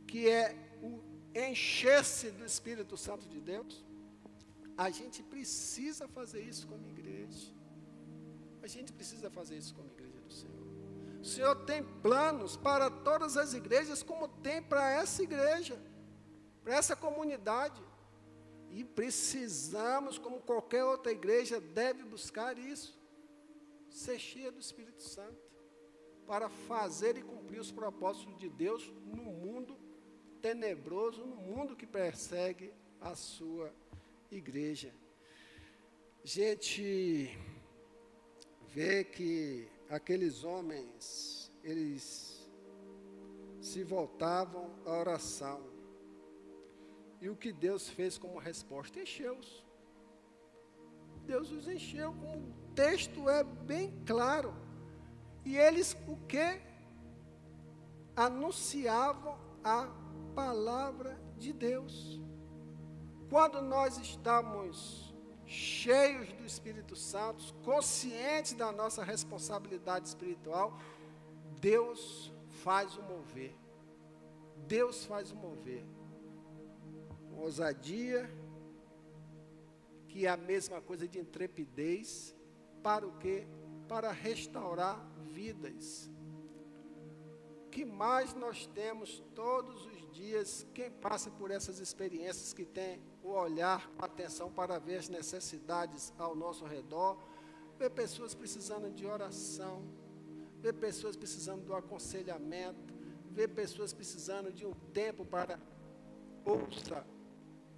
[0.09, 1.01] Que é o
[1.33, 3.85] encher-se do Espírito Santo de Deus?
[4.76, 7.53] A gente precisa fazer isso como igreja.
[8.61, 10.66] A gente precisa fazer isso como igreja do Senhor.
[11.20, 15.80] O Senhor tem planos para todas as igrejas, como tem para essa igreja,
[16.64, 17.80] para essa comunidade.
[18.68, 23.01] E precisamos, como qualquer outra igreja, deve buscar isso.
[23.93, 25.40] Ser cheia do Espírito Santo.
[26.26, 29.76] Para fazer e cumprir os propósitos de Deus no mundo
[30.40, 33.72] tenebroso, no mundo que persegue a sua
[34.30, 34.93] igreja.
[36.24, 37.30] Gente
[38.68, 42.49] vê que aqueles homens, eles
[43.61, 45.61] se voltavam à oração.
[47.20, 49.01] E o que Deus fez como resposta?
[49.01, 49.64] Encheu-os.
[51.24, 54.55] Deus os encheu, como texto é bem claro.
[55.45, 56.61] E eles o que?
[58.14, 59.89] Anunciavam a
[60.35, 62.20] palavra de Deus.
[63.29, 65.12] Quando nós estamos
[65.47, 70.79] cheios do Espírito Santo, conscientes da nossa responsabilidade espiritual,
[71.61, 73.55] Deus faz o mover.
[74.66, 75.85] Deus faz o mover.
[77.37, 78.31] Ousadia,
[80.09, 82.35] que é a mesma coisa de intrepidez,
[82.83, 83.47] para o quê?
[83.89, 84.99] Para restaurar
[85.30, 86.11] vidas.
[87.70, 93.30] Que mais nós temos todos os dias, quem passa por essas experiências que tem o
[93.30, 97.18] olhar com atenção para ver as necessidades ao nosso redor.
[97.78, 99.83] vê pessoas precisando de oração,
[100.61, 102.95] vê pessoas precisando do aconselhamento,
[103.30, 105.59] vê pessoas precisando de um tempo para
[106.45, 107.05] ouça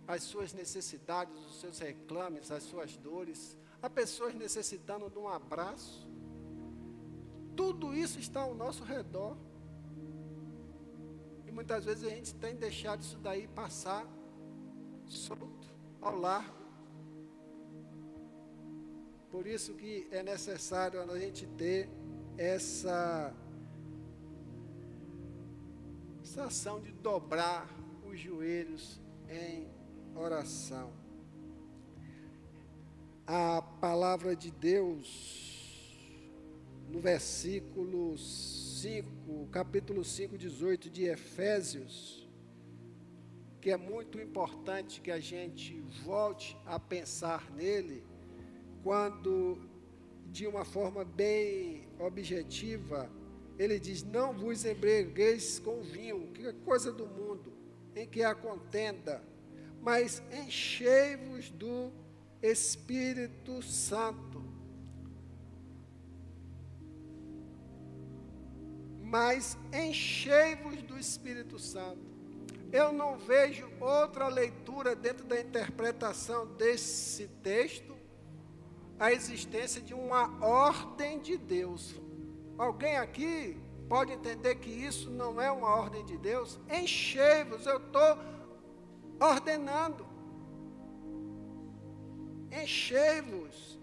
[0.07, 3.57] as suas necessidades, os seus reclames, as suas dores.
[3.85, 6.09] Há pessoas necessitando de um abraço.
[7.55, 9.37] Tudo isso está ao nosso redor.
[11.47, 14.07] E muitas vezes a gente tem deixado isso daí passar
[15.07, 15.69] solto,
[16.01, 16.65] ao largo.
[19.31, 21.91] Por isso que é necessário a gente ter
[22.39, 23.35] essa,
[26.23, 27.69] essa ação de dobrar
[28.03, 29.69] os joelhos em
[30.17, 31.04] oração.
[33.27, 35.99] A palavra de Deus,
[36.91, 42.29] no versículo 5, capítulo 5, 18 de Efésios,
[43.63, 48.05] que é muito importante que a gente volte a pensar nele,
[48.83, 49.59] quando,
[50.31, 53.11] de uma forma bem objetiva,
[53.59, 57.55] ele diz: Não vos embriagueis com vinho, que é coisa do mundo,
[57.97, 59.25] em que há contenda,
[59.81, 62.04] mas enchei-vos do
[62.45, 64.45] Espírito Santo.
[69.03, 72.05] Mas enchei-vos do Espírito Santo.
[72.71, 77.97] Eu não vejo outra leitura dentro da interpretação desse texto,
[78.99, 81.95] a existência de uma ordem de Deus.
[82.59, 83.57] Alguém aqui
[83.89, 86.61] pode entender que isso não é uma ordem de Deus?
[86.69, 88.19] Enchei-vos, eu estou
[89.19, 90.14] ordenando.
[92.63, 93.79] Enchei-vos.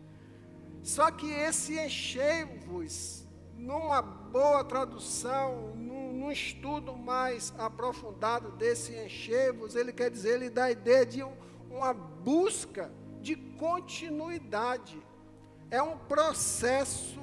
[0.84, 9.94] Só que esse enchei-vos, numa boa tradução, num, num, estudo mais aprofundado desse enchei-vos, ele
[9.94, 11.34] quer dizer, ele dá a ideia de um,
[11.70, 12.92] uma busca
[13.22, 15.00] de continuidade.
[15.70, 17.20] É um processo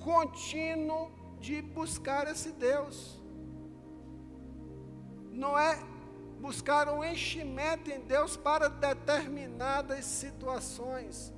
[0.00, 3.20] contínuo de buscar esse Deus.
[5.30, 5.78] Não é
[6.40, 11.32] buscar um enchimento em Deus para determinadas situações.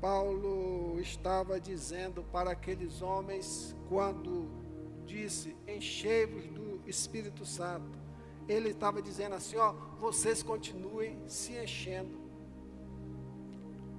[0.00, 4.50] Paulo estava dizendo para aqueles homens, quando
[5.06, 7.98] disse: Enchei-vos do Espírito Santo.
[8.48, 12.20] Ele estava dizendo assim: Ó, vocês continuem se enchendo.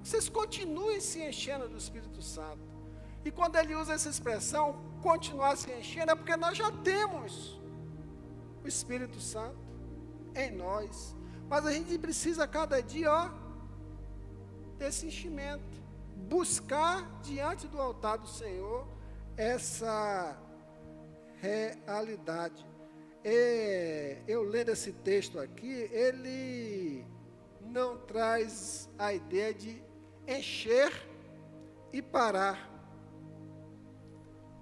[0.04, 2.74] Vocês continuem se enchendo do Espírito Santo.
[3.24, 7.63] E quando ele usa essa expressão, continuar se enchendo, é porque nós já temos
[8.64, 9.58] o Espírito Santo
[10.36, 11.16] em nós.
[11.50, 13.30] Mas a gente precisa cada dia, ó,
[14.78, 15.84] desse enchimento.
[16.30, 18.88] Buscar diante do altar do Senhor
[19.36, 20.38] essa
[21.42, 22.66] realidade.
[23.24, 27.06] E, eu lendo esse texto aqui, ele
[27.62, 29.82] não traz a ideia de
[30.28, 30.92] encher
[31.92, 32.70] e parar,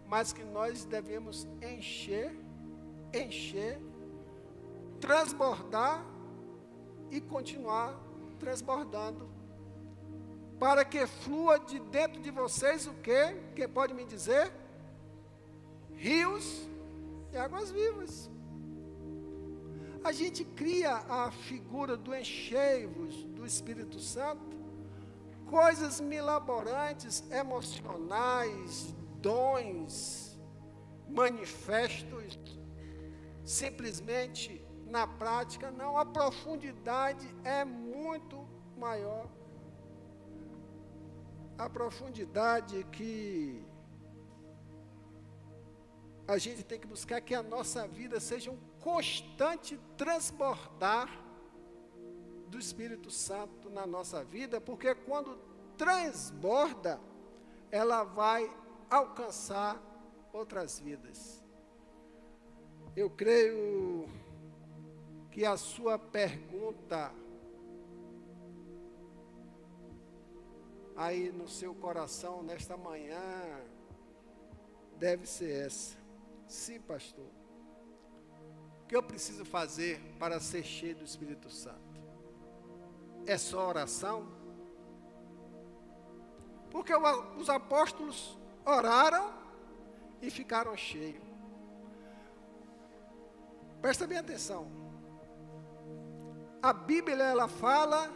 [0.07, 2.35] mas que nós devemos encher,
[3.13, 3.79] encher
[5.01, 6.05] transbordar
[7.09, 7.99] e continuar
[8.39, 9.29] transbordando.
[10.59, 13.35] Para que flua de dentro de vocês o que?
[13.55, 14.53] Quem pode me dizer?
[15.95, 16.69] Rios
[17.33, 18.29] e águas vivas.
[20.03, 24.57] A gente cria a figura do encheivos do Espírito Santo,
[25.47, 30.39] coisas milaborantes, emocionais, dons,
[31.07, 32.39] manifestos,
[33.43, 38.45] simplesmente na prática, não, a profundidade é muito
[38.77, 39.25] maior.
[41.57, 43.65] A profundidade que
[46.27, 51.09] a gente tem que buscar que a nossa vida seja um constante transbordar
[52.49, 55.39] do Espírito Santo na nossa vida, porque quando
[55.77, 56.99] transborda,
[57.71, 58.53] ela vai
[58.89, 59.81] alcançar
[60.33, 61.41] outras vidas.
[62.93, 64.05] Eu creio
[65.31, 67.09] que a sua pergunta
[70.95, 73.17] aí no seu coração nesta manhã
[74.99, 75.97] deve ser essa.
[76.45, 77.25] Sim, pastor.
[78.83, 81.79] O que eu preciso fazer para ser cheio do Espírito Santo?
[83.25, 84.27] É só oração?
[86.69, 89.33] Porque os apóstolos oraram
[90.21, 91.23] e ficaram cheios.
[93.81, 94.80] Presta bem atenção
[96.61, 98.11] a Bíblia ela fala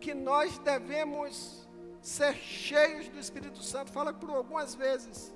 [0.00, 1.66] que nós devemos
[2.00, 5.32] ser cheios do Espírito Santo, fala por algumas vezes.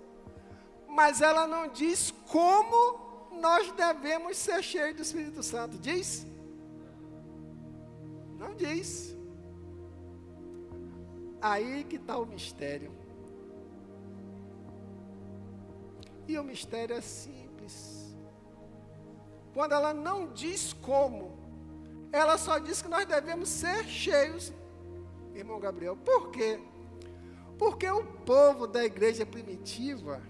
[0.89, 5.77] Mas ela não diz como nós devemos ser cheios do Espírito Santo.
[5.79, 6.27] Diz?
[8.39, 9.17] Não diz.
[11.41, 12.93] Aí que está o mistério.
[16.29, 18.17] E o mistério é simples.
[19.55, 21.36] Quando ela não diz como,
[22.13, 24.53] ela só diz que nós devemos ser cheios,
[25.35, 25.97] irmão Gabriel.
[25.97, 26.61] Por quê?
[27.59, 30.23] Porque o povo da igreja primitiva,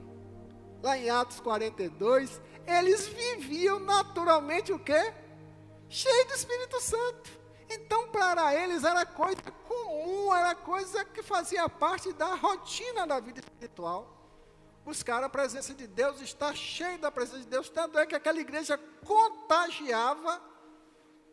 [0.83, 5.13] lá em Atos 42, eles viviam naturalmente o quê?
[5.89, 7.31] Cheio do Espírito Santo.
[7.69, 13.41] Então, para eles era coisa comum, era coisa que fazia parte da rotina da vida
[13.41, 14.13] espiritual.
[14.85, 18.39] Buscar a presença de Deus, estar cheio da presença de Deus, tanto é que aquela
[18.39, 20.41] igreja contagiava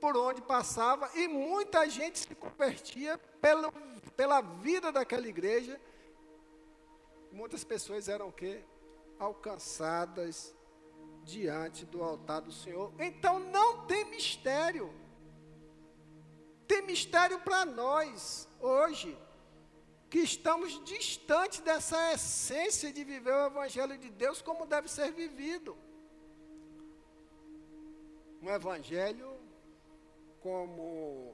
[0.04, 3.72] por onde passava e muita gente se convertia pelo,
[4.18, 5.80] pela vida daquela igreja.
[7.32, 8.66] Muitas pessoas eram o quê?
[9.18, 10.54] Alcançadas
[11.24, 12.92] diante do altar do Senhor.
[13.00, 14.94] Então não tem mistério.
[16.68, 19.18] Tem mistério para nós hoje,
[20.10, 25.78] que estamos distantes dessa essência de viver o Evangelho de Deus como deve ser vivido.
[28.42, 29.33] Um Evangelho
[30.44, 31.34] como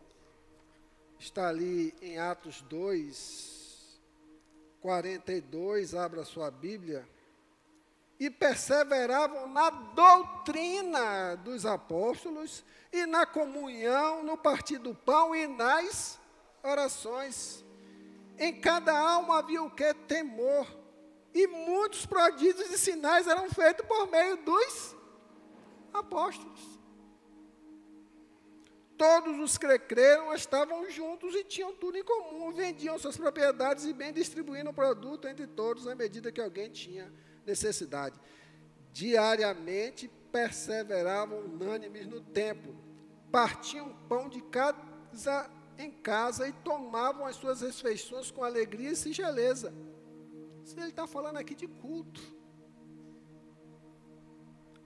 [1.18, 4.00] está ali em Atos 2,
[4.80, 7.10] 42, abra sua Bíblia
[8.20, 16.20] e perseveravam na doutrina dos apóstolos e na comunhão, no partir do pão e nas
[16.62, 17.66] orações.
[18.38, 19.92] Em cada alma havia o que?
[19.94, 20.68] Temor.
[21.34, 24.96] E muitos prodígios e sinais eram feitos por meio dos
[25.94, 26.79] apóstolos.
[29.00, 33.94] Todos os que creram estavam juntos e tinham tudo em comum, vendiam suas propriedades e
[33.94, 37.10] bem distribuindo o produto entre todos à medida que alguém tinha
[37.46, 38.20] necessidade.
[38.92, 42.76] Diariamente perseveravam unânimes no templo,
[43.32, 49.74] partiam pão de casa em casa e tomavam as suas refeições com alegria e singeleza.
[50.76, 52.22] Ele está falando aqui de culto.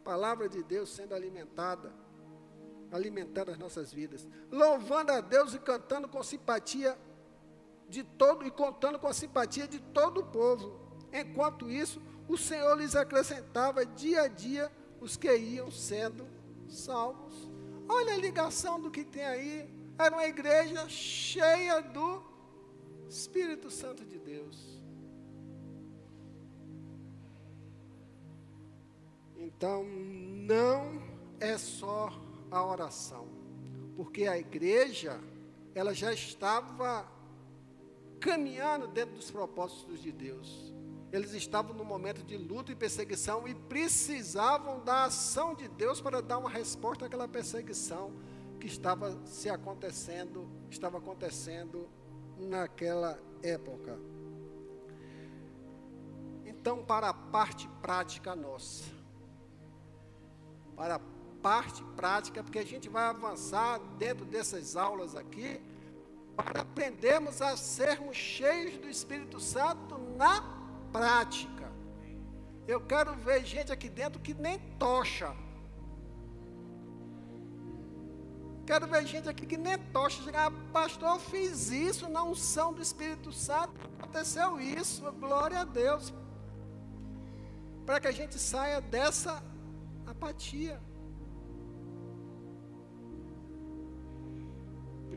[0.03, 2.02] Palavra de Deus sendo alimentada,
[2.93, 6.95] alimentando as nossas vidas, louvando a Deus e cantando com simpatia
[7.89, 10.79] de todo e contando com a simpatia de todo o povo.
[11.11, 14.71] Enquanto isso, o Senhor lhes acrescentava dia a dia
[15.01, 16.25] os que iam sendo
[16.69, 17.49] salvos.
[17.89, 19.69] Olha a ligação do que tem aí.
[19.97, 22.23] Era uma igreja cheia do
[23.09, 24.79] Espírito Santo de Deus.
[29.35, 31.01] Então, não
[31.39, 32.22] é só
[32.57, 33.27] a oração,
[33.95, 35.19] porque a igreja,
[35.75, 37.05] ela já estava
[38.19, 40.73] caminhando dentro dos propósitos de Deus
[41.13, 46.23] eles estavam no momento de luta e perseguição e precisavam da ação de Deus para
[46.23, 48.11] dar uma resposta àquela perseguição
[48.59, 51.87] que estava se acontecendo, estava acontecendo
[52.35, 53.99] naquela época.
[56.47, 58.85] Então, para a parte prática nossa,
[60.75, 60.99] para a
[61.43, 65.61] parte prática, porque a gente vai avançar dentro dessas aulas aqui,
[66.37, 70.41] para aprendermos a sermos cheios do Espírito Santo na
[70.91, 71.69] prática.
[72.65, 75.35] Eu quero ver gente aqui dentro que nem tocha.
[78.65, 80.21] Quero ver gente aqui que nem tocha.
[80.33, 83.73] Ah, pastor, eu fiz isso na unção do Espírito Santo.
[83.99, 85.11] Aconteceu isso.
[85.19, 86.13] Glória a Deus.
[87.85, 89.43] Para que a gente saia dessa
[90.07, 90.81] apatia.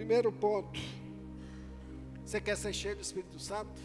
[0.07, 0.79] Primeiro ponto.
[2.25, 3.81] Você quer ser cheio do Espírito Santo?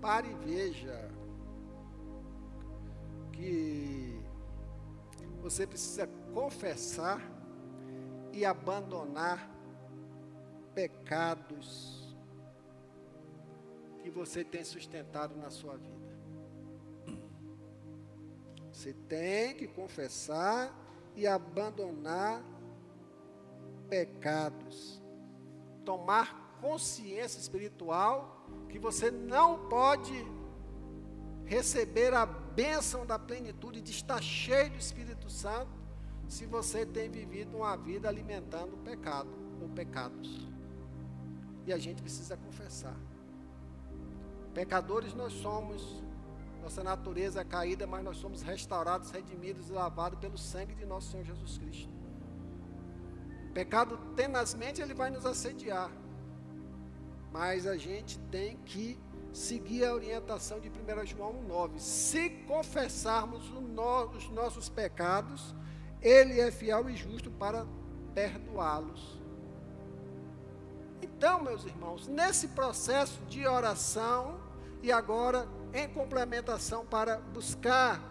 [0.00, 1.08] Pare e veja
[3.32, 4.20] que
[5.40, 7.20] você precisa confessar
[8.32, 9.48] e abandonar
[10.74, 12.16] pecados
[14.02, 16.18] que você tem sustentado na sua vida.
[18.72, 20.76] Você tem que confessar
[21.14, 22.55] e abandonar
[23.88, 25.02] pecados.
[25.84, 30.26] Tomar consciência espiritual que você não pode
[31.44, 35.70] receber a bênção da plenitude de estar cheio do Espírito Santo
[36.28, 39.30] se você tem vivido uma vida alimentando o pecado
[39.62, 40.48] ou pecados.
[41.66, 42.96] E a gente precisa confessar.
[44.52, 46.02] Pecadores nós somos,
[46.62, 51.10] nossa natureza é caída, mas nós somos restaurados, redimidos e lavados pelo sangue de nosso
[51.10, 51.95] Senhor Jesus Cristo.
[53.56, 55.90] Pecado tenazmente ele vai nos assediar.
[57.32, 59.00] Mas a gente tem que
[59.32, 61.80] seguir a orientação de 1 João 9.
[61.80, 65.54] Se confessarmos os nossos pecados,
[66.02, 67.66] Ele é fiel e justo para
[68.14, 69.18] perdoá-los.
[71.00, 74.38] Então, meus irmãos, nesse processo de oração
[74.82, 78.02] e agora em complementação para buscar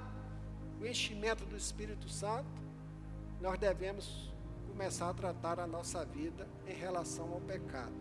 [0.81, 2.49] o enchimento do Espírito Santo,
[3.39, 4.33] nós devemos
[4.75, 7.93] começar a tratar a nossa vida em relação ao pecado.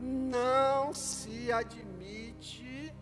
[0.00, 2.92] Não se admite,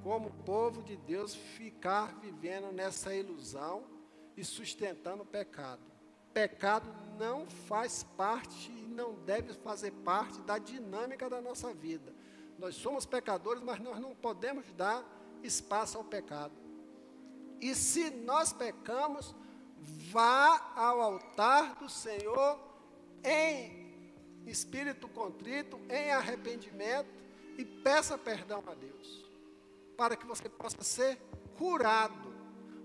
[0.00, 3.82] como povo de Deus, ficar vivendo nessa ilusão
[4.36, 5.82] e sustentando o pecado.
[6.32, 6.88] Pecado
[7.18, 12.14] não faz parte e não deve fazer parte da dinâmica da nossa vida.
[12.60, 15.04] Nós somos pecadores, mas nós não podemos dar
[15.42, 16.54] espaço ao pecado.
[17.60, 19.34] E se nós pecamos,
[20.10, 22.58] vá ao altar do Senhor
[23.24, 23.82] em
[24.46, 27.10] espírito contrito, em arrependimento
[27.56, 29.24] e peça perdão a Deus,
[29.96, 31.18] para que você possa ser
[31.56, 32.32] curado.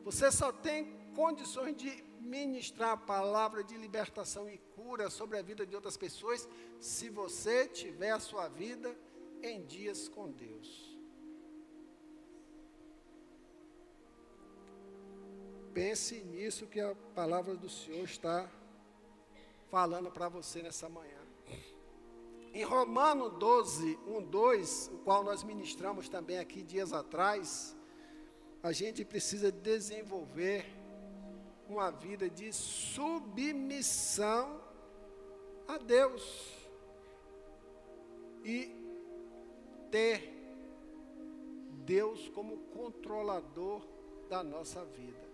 [0.04, 5.66] Você só tem condições de ministrar a palavra de libertação e cura sobre a vida
[5.66, 6.48] de outras pessoas
[6.80, 8.96] se você tiver a sua vida
[9.42, 10.87] em dias com Deus.
[15.78, 18.50] Pense nisso que a palavra do Senhor está
[19.70, 21.20] falando para você nessa manhã.
[22.52, 27.78] Em Romano 12, 1, 2, o qual nós ministramos também aqui dias atrás,
[28.64, 30.66] a gente precisa desenvolver
[31.70, 33.40] uma vida de submissão
[35.68, 36.58] a Deus
[38.44, 38.76] e
[39.92, 40.34] ter
[41.86, 43.86] Deus como controlador
[44.28, 45.27] da nossa vida.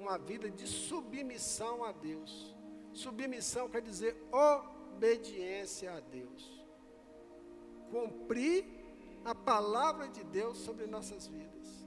[0.00, 2.56] Uma vida de submissão a Deus.
[2.92, 6.64] Submissão quer dizer obediência a Deus.
[7.90, 8.64] Cumprir
[9.24, 11.86] a palavra de Deus sobre nossas vidas.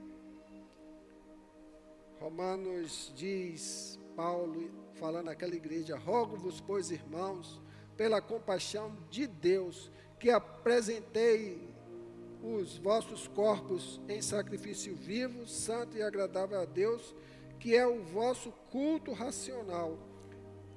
[2.20, 7.60] Romanos diz, Paulo, falando àquela igreja: Rogo-vos, pois, irmãos,
[7.98, 11.74] pela compaixão de Deus, que apresentei
[12.44, 17.16] os vossos corpos em sacrifício vivo, santo e agradável a Deus,
[17.64, 19.98] que é o vosso culto racional.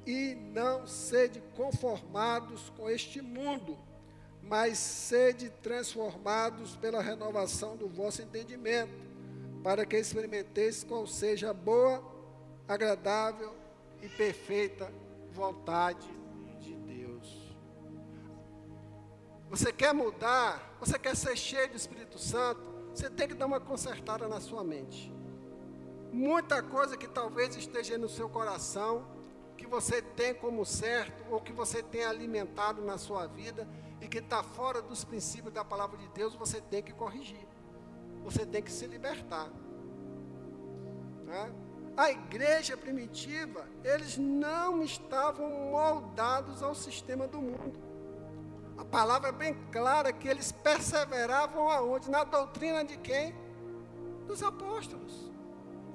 [0.06, 3.76] E não sede conformados com este mundo,
[4.40, 9.04] mas sede transformados pela renovação do vosso entendimento
[9.64, 12.00] para que experimenteis qual seja a boa,
[12.68, 13.52] agradável
[14.00, 14.88] e perfeita
[15.32, 16.08] vontade
[16.60, 17.52] de Deus.
[19.50, 20.76] Você quer mudar?
[20.78, 22.62] Você quer ser cheio do Espírito Santo?
[22.94, 25.15] Você tem que dar uma consertada na sua mente.
[26.16, 29.06] Muita coisa que talvez esteja no seu coração,
[29.56, 33.68] que você tem como certo, ou que você tem alimentado na sua vida,
[34.00, 37.46] e que está fora dos princípios da palavra de Deus, você tem que corrigir
[38.26, 39.48] você tem que se libertar.
[41.24, 41.52] Né?
[41.96, 47.78] A igreja primitiva, eles não estavam moldados ao sistema do mundo.
[48.76, 52.10] A palavra é bem clara que eles perseveravam aonde?
[52.10, 53.32] Na doutrina de quem?
[54.26, 55.30] Dos apóstolos.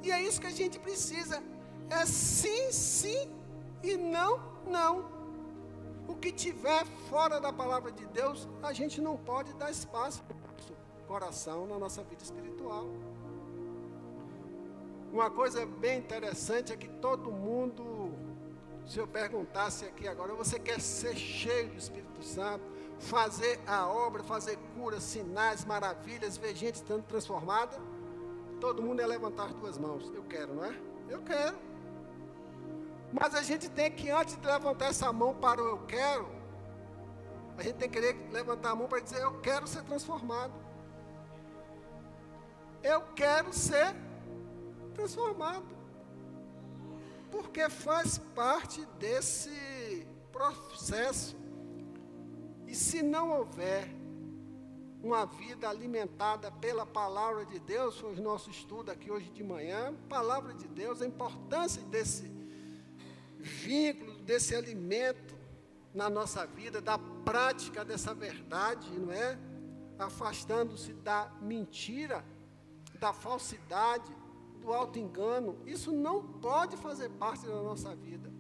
[0.04, 1.42] E é isso que a gente precisa.
[1.90, 3.30] É sim, sim
[3.84, 5.06] e não, não.
[6.08, 10.24] O que tiver fora da palavra de Deus, a gente não pode dar espaço
[11.12, 12.86] coração na nossa vida espiritual.
[15.12, 18.14] Uma coisa bem interessante é que todo mundo,
[18.88, 22.64] se eu perguntasse aqui agora, você quer ser cheio do Espírito Santo,
[22.98, 27.78] fazer a obra, fazer curas, sinais, maravilhas, ver gente sendo transformada?
[28.62, 30.10] Todo mundo ia levantar as duas mãos.
[30.14, 30.80] Eu quero, não é?
[31.10, 31.58] Eu quero.
[33.12, 36.30] Mas a gente tem que, antes de levantar essa mão para o eu quero,
[37.58, 38.00] a gente tem que
[38.32, 40.54] levantar a mão para dizer: Eu quero ser transformado.
[42.84, 43.96] Eu quero ser
[44.94, 45.66] transformado.
[47.32, 51.36] Porque faz parte desse processo.
[52.68, 54.01] E se não houver
[55.04, 59.94] uma vida alimentada pela palavra de Deus, foi o nosso estudo aqui hoje de manhã,
[60.08, 62.32] palavra de Deus, a importância desse
[63.38, 65.36] vínculo, desse alimento
[65.94, 69.38] na nossa vida, da prática dessa verdade, não é?
[69.98, 72.24] Afastando-se da mentira
[73.02, 74.16] da falsidade,
[74.62, 78.32] do auto-engano, isso não pode fazer parte da nossa vida.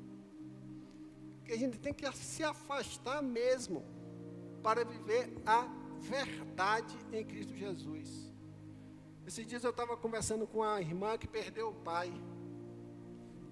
[1.44, 3.84] Que a gente tem que se afastar mesmo
[4.62, 5.68] para viver a
[6.02, 8.32] verdade em Cristo Jesus.
[9.26, 12.12] Esses dias eu estava conversando com a irmã que perdeu o pai.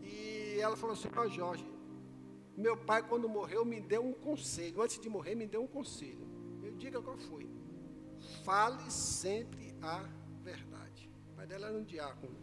[0.01, 1.65] E ela falou assim: Ó Jorge,
[2.57, 4.81] meu pai, quando morreu, me deu um conselho.
[4.81, 6.27] Antes de morrer, me deu um conselho.
[6.63, 7.49] Eu diga qual foi.
[8.43, 10.03] Fale sempre a
[11.49, 12.37] dela era um diácono.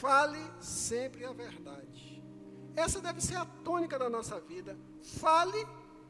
[0.00, 2.22] Fale sempre a verdade.
[2.74, 4.76] Essa deve ser a tônica da nossa vida.
[5.02, 5.66] Fale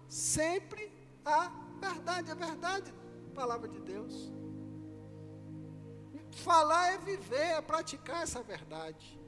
[0.08, 0.92] sempre
[1.24, 1.50] a
[1.88, 2.94] verdade, a verdade,
[3.34, 4.14] palavra de Deus.
[6.30, 9.20] Falar é viver, é praticar essa verdade.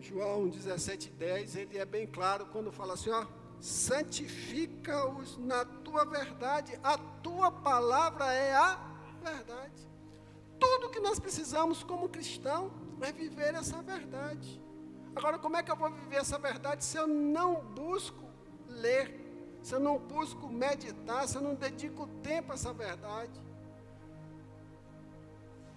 [0.00, 3.26] João 17,10, ele é bem claro quando fala assim, ó,
[3.60, 8.78] santifica-os na tua verdade, a tua palavra é a
[9.22, 9.88] verdade.
[10.58, 14.60] Tudo que nós precisamos como cristão é viver essa verdade.
[15.18, 18.24] Agora, como é que eu vou viver essa verdade se eu não busco
[18.68, 23.32] ler, se eu não busco meditar, se eu não dedico tempo a essa verdade?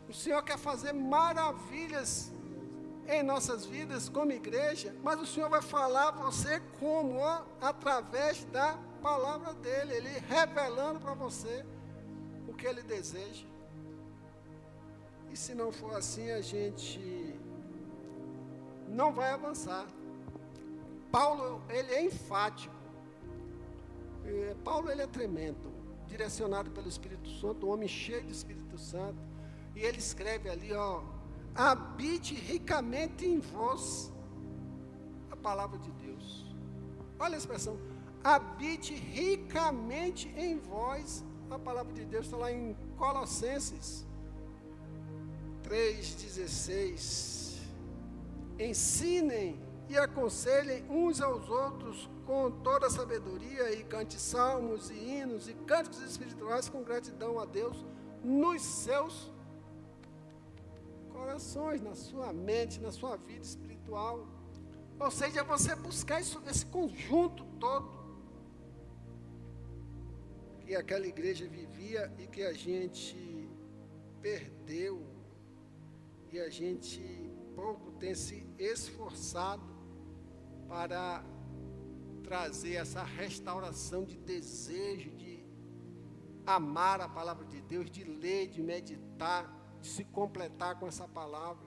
[0.07, 2.31] O Senhor quer fazer maravilhas
[3.07, 7.17] em nossas vidas como igreja, mas o Senhor vai falar a você como?
[7.17, 11.65] Ó, através da palavra dele, ele revelando para você
[12.47, 13.47] o que ele deseja.
[15.31, 17.30] E se não for assim, a gente
[18.91, 19.85] não vai avançar.
[21.11, 22.75] Paulo, ele é enfático.
[24.63, 25.71] Paulo, ele é tremendo,
[26.07, 29.17] direcionado pelo Espírito Santo, um homem cheio do Espírito Santo.
[29.75, 31.01] E ele escreve ali, ó,
[31.55, 34.11] habite ricamente em vós
[35.31, 36.45] a palavra de Deus.
[37.19, 37.77] Olha a expressão,
[38.23, 44.07] habite ricamente em vós a palavra de Deus, está lá em Colossenses
[45.63, 47.40] 3,16.
[48.62, 49.59] Ensinem
[49.89, 55.53] e aconselhem uns aos outros com toda a sabedoria e cante salmos e hinos e
[55.53, 57.84] cânticos espirituais com gratidão a Deus
[58.24, 59.32] nos seus
[61.09, 64.28] corações, na sua mente, na sua vida espiritual.
[64.99, 67.99] Ou seja, você buscar isso, esse conjunto todo
[70.59, 73.49] que aquela igreja vivia e que a gente
[74.22, 75.03] perdeu
[76.32, 77.01] e a gente
[77.55, 79.63] pouco tem se esforçado
[80.67, 81.23] para
[82.23, 85.45] trazer essa restauração de desejo de
[86.43, 91.63] amar a palavra de Deus, de ler, de meditar, de se completar com essa palavra.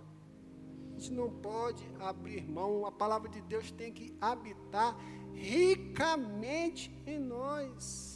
[0.91, 4.97] A gente não pode abrir mão, a palavra de Deus tem que habitar
[5.33, 8.14] ricamente em nós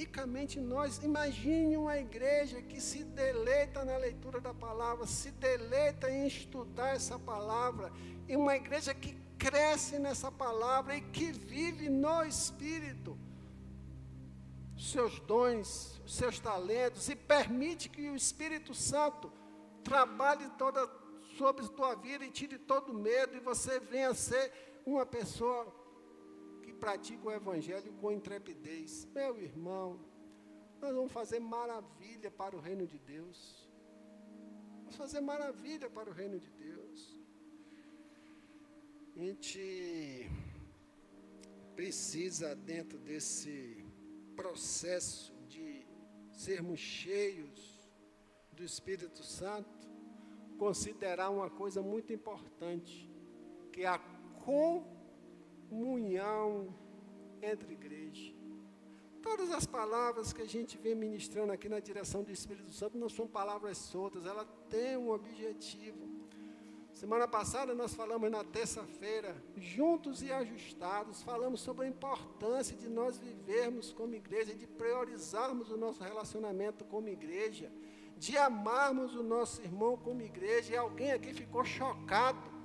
[0.00, 0.98] ricamente nós.
[1.02, 7.18] Imagine uma igreja que se deleita na leitura da palavra, se deleita em estudar essa
[7.18, 7.92] palavra,
[8.26, 13.18] e uma igreja que cresce nessa palavra e que vive no Espírito
[14.78, 19.30] seus dons, seus talentos e permite que o Espírito Santo
[19.84, 20.88] trabalhe toda
[21.36, 24.50] sobre tua vida e tire todo medo e você venha a ser
[24.86, 25.79] uma pessoa
[26.80, 29.06] pratica o Evangelho com intrepidez.
[29.14, 30.00] Meu irmão,
[30.80, 33.68] nós vamos fazer maravilha para o reino de Deus.
[34.78, 37.18] Vamos fazer maravilha para o reino de Deus.
[39.14, 40.30] A gente
[41.76, 43.84] precisa, dentro desse
[44.34, 45.86] processo de
[46.32, 47.78] sermos cheios
[48.52, 49.78] do Espírito Santo,
[50.58, 53.10] considerar uma coisa muito importante,
[53.70, 53.98] que é a
[54.44, 54.99] comunhão
[55.70, 56.74] comunhão
[57.40, 58.34] entre igreja.
[59.22, 63.08] Todas as palavras que a gente vem ministrando aqui na direção do Espírito Santo não
[63.08, 66.08] são palavras soltas, ela tem um objetivo.
[66.92, 73.16] Semana passada nós falamos na terça-feira, juntos e ajustados, falamos sobre a importância de nós
[73.16, 77.70] vivermos como igreja, de priorizarmos o nosso relacionamento como igreja,
[78.18, 80.72] de amarmos o nosso irmão como igreja.
[80.72, 82.59] E alguém aqui ficou chocado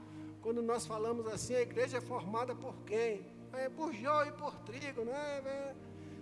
[0.46, 3.26] quando nós falamos assim, a igreja é formada por quem?
[3.52, 5.38] É por joio e por trigo, não é?
[5.40, 5.76] é?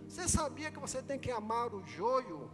[0.08, 2.50] Você sabia que você tem que amar o joio?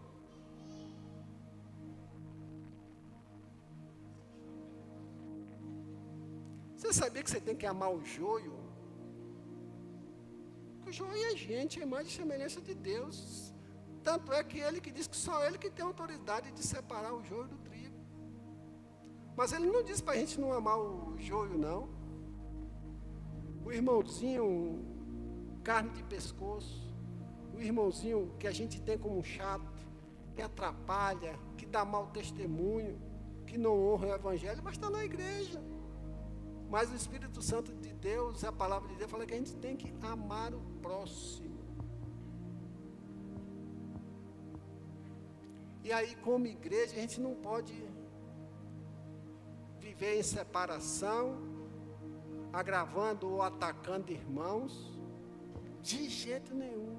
[6.75, 8.57] Você sabia que você tem que amar o joio?
[10.87, 13.53] o joio é gente, é imagem e semelhança de Deus.
[14.03, 17.23] Tanto é que ele que diz que só ele que tem autoridade de separar o
[17.23, 17.58] joio do.
[19.39, 21.87] Mas ele não diz para a gente não amar o joio, não.
[23.65, 24.85] O irmãozinho,
[25.63, 26.93] carne de pescoço.
[27.55, 29.63] O irmãozinho que a gente tem como chato,
[30.35, 32.99] que atrapalha, que dá mau testemunho,
[33.47, 35.63] que não honra o Evangelho, mas está na igreja.
[36.69, 39.77] Mas o Espírito Santo de Deus, a palavra de Deus, fala que a gente tem
[39.77, 41.57] que amar o próximo.
[45.81, 47.73] E aí, como igreja, a gente não pode
[49.99, 51.37] viver em separação,
[52.53, 54.97] agravando ou atacando irmãos,
[55.81, 56.97] de jeito nenhum.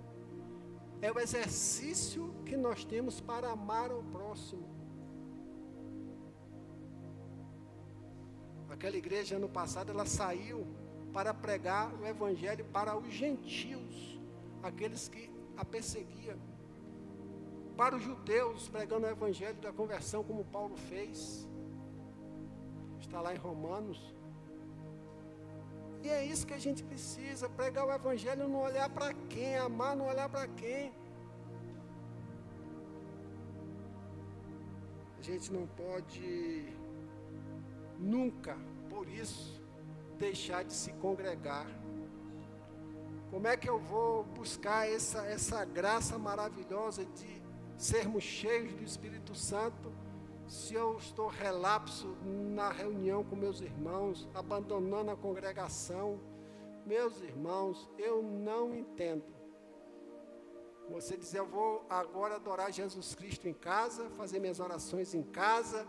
[1.01, 4.68] É o exercício que nós temos para amar o próximo.
[8.68, 10.66] Aquela igreja ano passado ela saiu
[11.12, 14.20] para pregar o evangelho para os gentios,
[14.62, 16.38] aqueles que a perseguiam.
[17.76, 21.49] Para os judeus, pregando o evangelho da conversão, como Paulo fez.
[23.11, 24.00] Está lá em Romanos.
[26.00, 29.96] E é isso que a gente precisa, pregar o evangelho, não olhar para quem, amar,
[29.96, 30.92] não olhar para quem.
[35.18, 36.72] A gente não pode
[37.98, 38.56] nunca,
[38.88, 39.61] por isso,
[40.16, 41.66] deixar de se congregar.
[43.28, 47.42] Como é que eu vou buscar essa, essa graça maravilhosa de
[47.76, 49.99] sermos cheios do Espírito Santo
[50.51, 56.20] se eu estou relapso na reunião com meus irmãos, abandonando a congregação?
[56.84, 59.24] Meus irmãos, eu não entendo.
[60.90, 65.86] Você dizer, eu vou agora adorar Jesus Cristo em casa, fazer minhas orações em casa,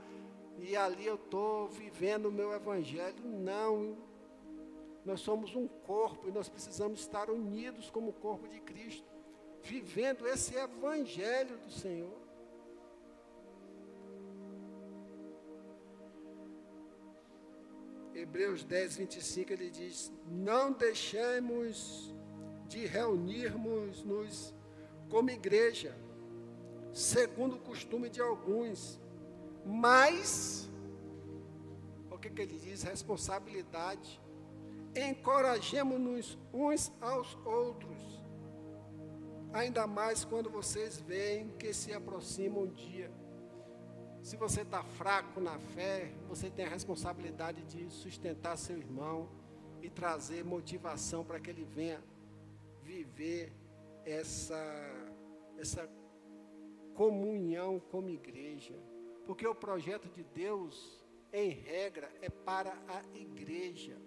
[0.59, 3.25] e ali eu estou vivendo o meu evangelho.
[3.25, 3.97] Não.
[5.03, 9.09] Nós somos um corpo e nós precisamos estar unidos como corpo de Cristo,
[9.63, 12.20] vivendo esse evangelho do Senhor.
[18.21, 22.13] Hebreus 10, 25, ele diz: Não deixemos
[22.67, 24.53] de reunirmos-nos
[25.09, 25.97] como igreja,
[26.93, 29.01] segundo o costume de alguns,
[29.65, 30.69] mas,
[32.11, 32.83] o que, que ele diz?
[32.83, 34.21] Responsabilidade.
[34.95, 38.23] Encorajemos-nos uns aos outros,
[39.51, 43.11] ainda mais quando vocês veem que se aproxima um dia.
[44.21, 49.27] Se você está fraco na fé, você tem a responsabilidade de sustentar seu irmão
[49.81, 52.01] e trazer motivação para que ele venha
[52.83, 53.51] viver
[54.05, 54.61] essa
[55.57, 55.89] essa
[56.93, 58.75] comunhão como igreja.
[59.25, 63.97] Porque o projeto de Deus, em regra, é para a igreja.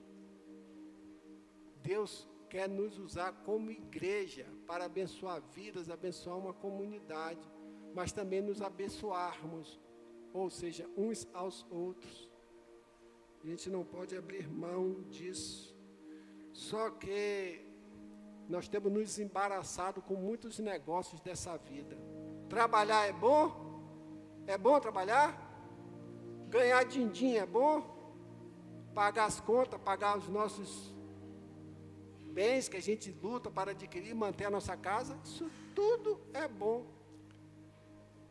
[1.82, 7.48] Deus quer nos usar como igreja para abençoar vidas, abençoar uma comunidade,
[7.94, 9.80] mas também nos abençoarmos,
[10.34, 12.28] ou seja, uns aos outros.
[13.42, 15.72] A gente não pode abrir mão disso.
[16.52, 17.64] Só que
[18.48, 21.96] nós temos nos embaraçado com muitos negócios dessa vida.
[22.48, 23.44] Trabalhar é bom?
[24.46, 25.40] É bom trabalhar?
[26.48, 27.82] Ganhar din-din é bom?
[28.92, 30.92] Pagar as contas, pagar os nossos
[32.32, 36.84] bens que a gente luta para adquirir, manter a nossa casa, isso tudo é bom.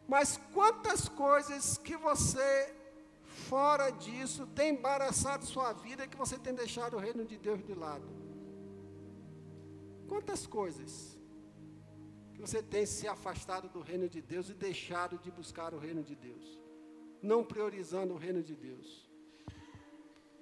[0.07, 2.75] Mas quantas coisas que você,
[3.23, 7.73] fora disso, tem embaraçado sua vida que você tem deixado o reino de Deus de
[7.73, 8.07] lado?
[10.07, 11.17] Quantas coisas
[12.33, 16.03] que você tem se afastado do reino de Deus e deixado de buscar o reino
[16.03, 16.59] de Deus,
[17.21, 19.09] não priorizando o reino de Deus?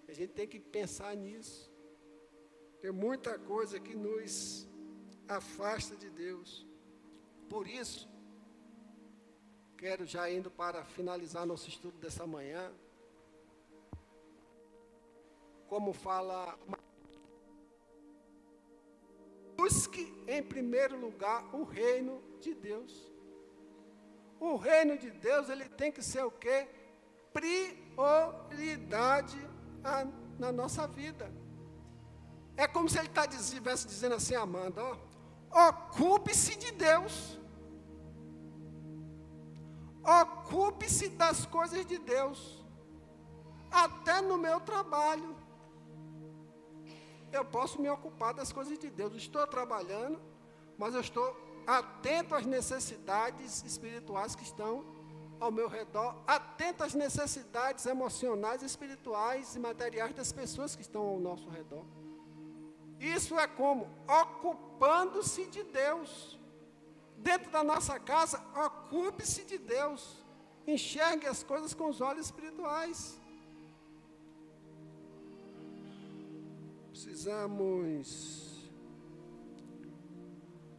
[0.07, 1.71] A gente tem que pensar nisso.
[2.81, 4.67] Tem muita coisa que nos
[5.25, 6.67] afasta de Deus.
[7.47, 8.09] Por isso,
[9.81, 12.71] quero já indo para finalizar nosso estudo dessa manhã,
[15.67, 16.55] como fala
[19.57, 23.11] Busque em primeiro lugar o reino de Deus.
[24.39, 26.67] O reino de Deus, ele tem que ser o quê?
[27.33, 27.89] Prioridade
[29.83, 30.05] a,
[30.37, 31.31] na nossa vida.
[32.55, 37.39] É como se ele tá, estivesse dizendo assim, Amanda, ó, ocupe-se de Deus.
[40.03, 42.63] Ocupe-se das coisas de Deus.
[43.71, 45.35] Até no meu trabalho
[47.31, 49.13] eu posso me ocupar das coisas de Deus.
[49.15, 50.19] Estou trabalhando,
[50.77, 51.35] mas eu estou
[51.65, 54.83] atento às necessidades espirituais que estão
[55.39, 61.19] ao meu redor, atento às necessidades emocionais, espirituais e materiais das pessoas que estão ao
[61.19, 61.83] nosso redor.
[62.99, 63.89] Isso é como?
[64.07, 66.39] Ocupando-se de Deus.
[67.21, 70.23] Dentro da nossa casa, ocupe-se de Deus.
[70.67, 73.21] Enxergue as coisas com os olhos espirituais.
[77.03, 78.69] precisamos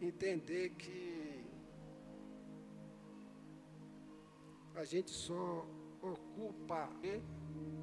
[0.01, 1.45] entender que
[4.77, 5.67] a gente só
[6.01, 6.89] ocupa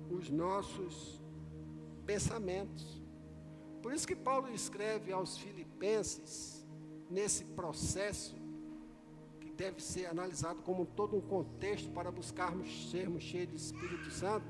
[0.10, 1.22] os nossos
[2.06, 3.04] pensamentos.
[3.82, 6.66] Por isso que Paulo escreve aos Filipenses,
[7.10, 8.38] nesse processo,
[9.60, 14.48] deve ser analisado como todo um contexto para buscarmos sermos cheios do Espírito Santo,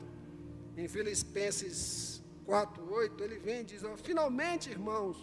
[0.78, 5.18] em Filipenses 4, 8, ele vem e diz: finalmente, irmãos,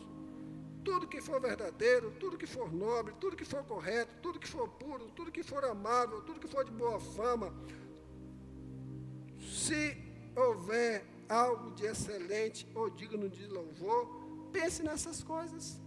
[0.84, 4.68] tudo que for verdadeiro, tudo que for nobre, tudo que for correto, tudo que for
[4.68, 7.54] puro, tudo que for amável, tudo que for de boa fama,
[9.38, 9.96] se
[10.34, 14.02] houver algo de excelente ou digno de louvor,
[14.52, 15.85] pense nessas coisas.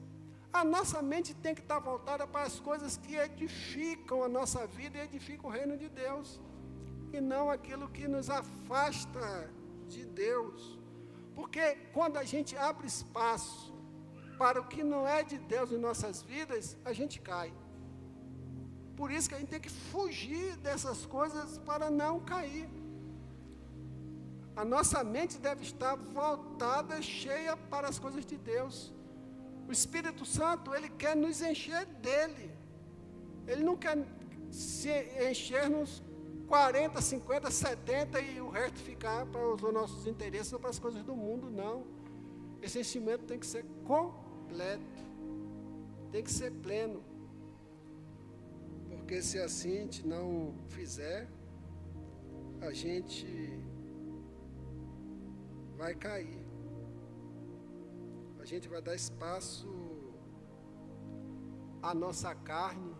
[0.51, 4.97] A nossa mente tem que estar voltada para as coisas que edificam a nossa vida
[4.97, 6.41] e edificam o reino de Deus,
[7.13, 9.49] e não aquilo que nos afasta
[9.87, 10.79] de Deus.
[11.35, 13.73] Porque quando a gente abre espaço
[14.37, 17.53] para o que não é de Deus em nossas vidas, a gente cai.
[18.97, 22.67] Por isso que a gente tem que fugir dessas coisas para não cair.
[24.55, 28.93] A nossa mente deve estar voltada, cheia para as coisas de Deus.
[29.69, 32.49] O Espírito Santo, ele quer nos encher dele.
[33.45, 34.03] Ele não quer
[34.49, 34.89] se
[35.29, 36.01] encher nos
[36.47, 41.03] 40, 50, 70 e o resto ficar para os nossos interesses ou para as coisas
[41.03, 41.85] do mundo, não.
[42.63, 45.03] Esse enchimento tem que ser completo,
[46.11, 47.03] tem que ser pleno.
[48.89, 51.27] Porque se assim a gente não fizer,
[52.59, 53.27] a gente
[55.77, 56.38] vai cair.
[58.49, 59.67] Gente vai dar espaço
[61.83, 62.95] à nossa carne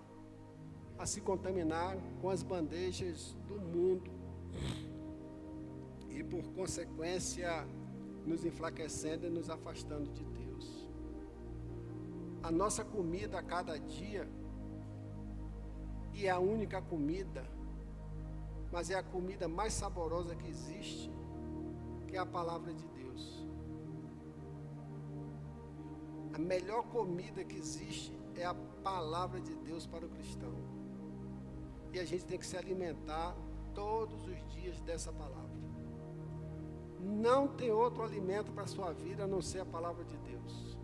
[0.96, 4.12] a se contaminar com as bandejas do mundo
[6.08, 7.66] e, por consequência,
[8.28, 10.88] nos enfraquecendo e nos afastando de Deus.
[12.44, 14.30] A nossa comida a cada dia
[16.14, 17.44] e é a única comida,
[18.72, 21.10] mas é a comida mais saborosa que existe,
[22.08, 22.99] que é a palavra de Deus.
[26.34, 28.54] A melhor comida que existe é a
[28.84, 30.54] palavra de Deus para o cristão.
[31.92, 33.36] E a gente tem que se alimentar
[33.74, 35.50] todos os dias dessa palavra.
[37.00, 40.78] Não tem outro alimento para a sua vida a não ser a palavra de Deus.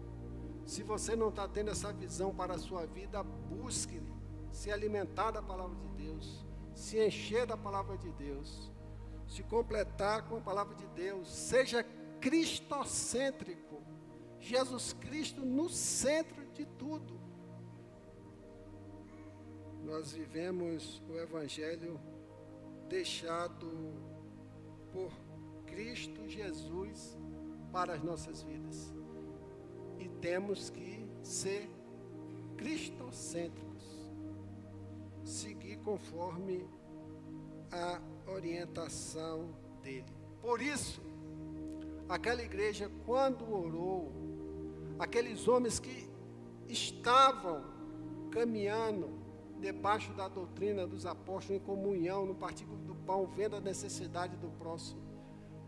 [0.66, 4.02] Se você não está tendo essa visão para a sua vida, busque
[4.52, 8.72] se alimentar da palavra de Deus, se encher da palavra de Deus,
[9.28, 11.86] se completar com a palavra de Deus, seja
[12.20, 13.84] cristocêntrico,
[14.46, 17.20] Jesus Cristo no centro de tudo.
[19.84, 22.00] Nós vivemos o Evangelho
[22.88, 23.68] deixado
[24.94, 25.12] por
[25.66, 27.18] Cristo Jesus
[27.72, 28.94] para as nossas vidas.
[29.98, 31.68] E temos que ser
[32.56, 33.84] cristocêntricos
[35.24, 36.70] seguir conforme
[37.72, 38.00] a
[38.32, 39.50] orientação
[39.82, 40.06] dele.
[40.40, 41.02] Por isso,
[42.08, 44.25] aquela igreja, quando orou,
[45.00, 46.10] aqueles homens que
[46.68, 47.64] estavam
[48.32, 49.10] caminhando
[49.60, 54.50] debaixo da doutrina dos apóstolos em comunhão, no partículo do pão, vendo a necessidade do
[54.60, 55.02] próximo,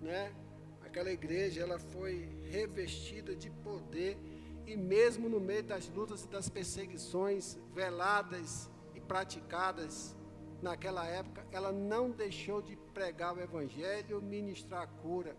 [0.02, 0.34] né?
[0.82, 4.18] Aquela igreja, ela foi revestida de poder
[4.66, 8.70] e mesmo no meio das lutas e das perseguições veladas
[9.08, 10.16] praticadas
[10.62, 15.36] naquela época, ela não deixou de pregar o Evangelho, ministrar a cura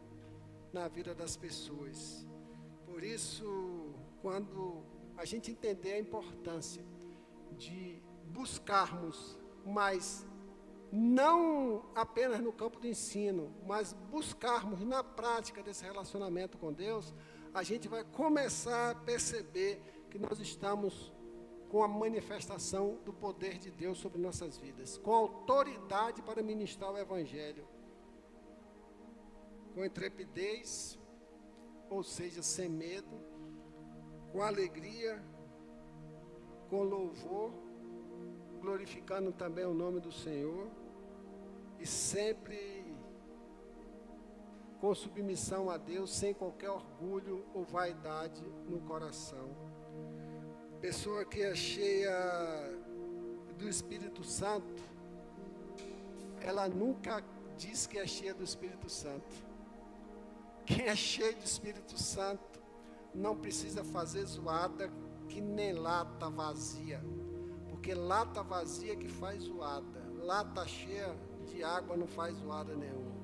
[0.72, 2.26] na vida das pessoas.
[2.86, 3.77] Por isso,
[4.22, 4.82] quando
[5.16, 6.84] a gente entender a importância
[7.56, 10.26] de buscarmos mais,
[10.92, 17.12] não apenas no campo do ensino, mas buscarmos na prática desse relacionamento com Deus,
[17.52, 21.12] a gente vai começar a perceber que nós estamos
[21.68, 26.98] com a manifestação do poder de Deus sobre nossas vidas, com autoridade para ministrar o
[26.98, 27.66] Evangelho,
[29.74, 30.98] com intrepidez,
[31.90, 33.20] ou seja, sem medo,
[34.39, 35.20] com alegria,
[36.70, 37.53] com louvor,
[38.61, 40.68] glorificando também o nome do Senhor
[41.80, 42.97] e sempre
[44.80, 49.51] com submissão a Deus, sem qualquer orgulho ou vaidade no coração.
[50.80, 52.14] Pessoa que é cheia
[53.59, 54.84] do Espírito Santo,
[56.41, 57.24] ela nunca
[57.57, 59.34] diz que é cheia do Espírito Santo.
[60.64, 62.47] Quem é cheio do Espírito Santo
[63.18, 64.90] não precisa fazer zoada
[65.28, 67.04] que nem lata vazia,
[67.68, 71.14] porque lata vazia que faz zoada, lata cheia
[71.46, 73.18] de água não faz zoada nenhuma.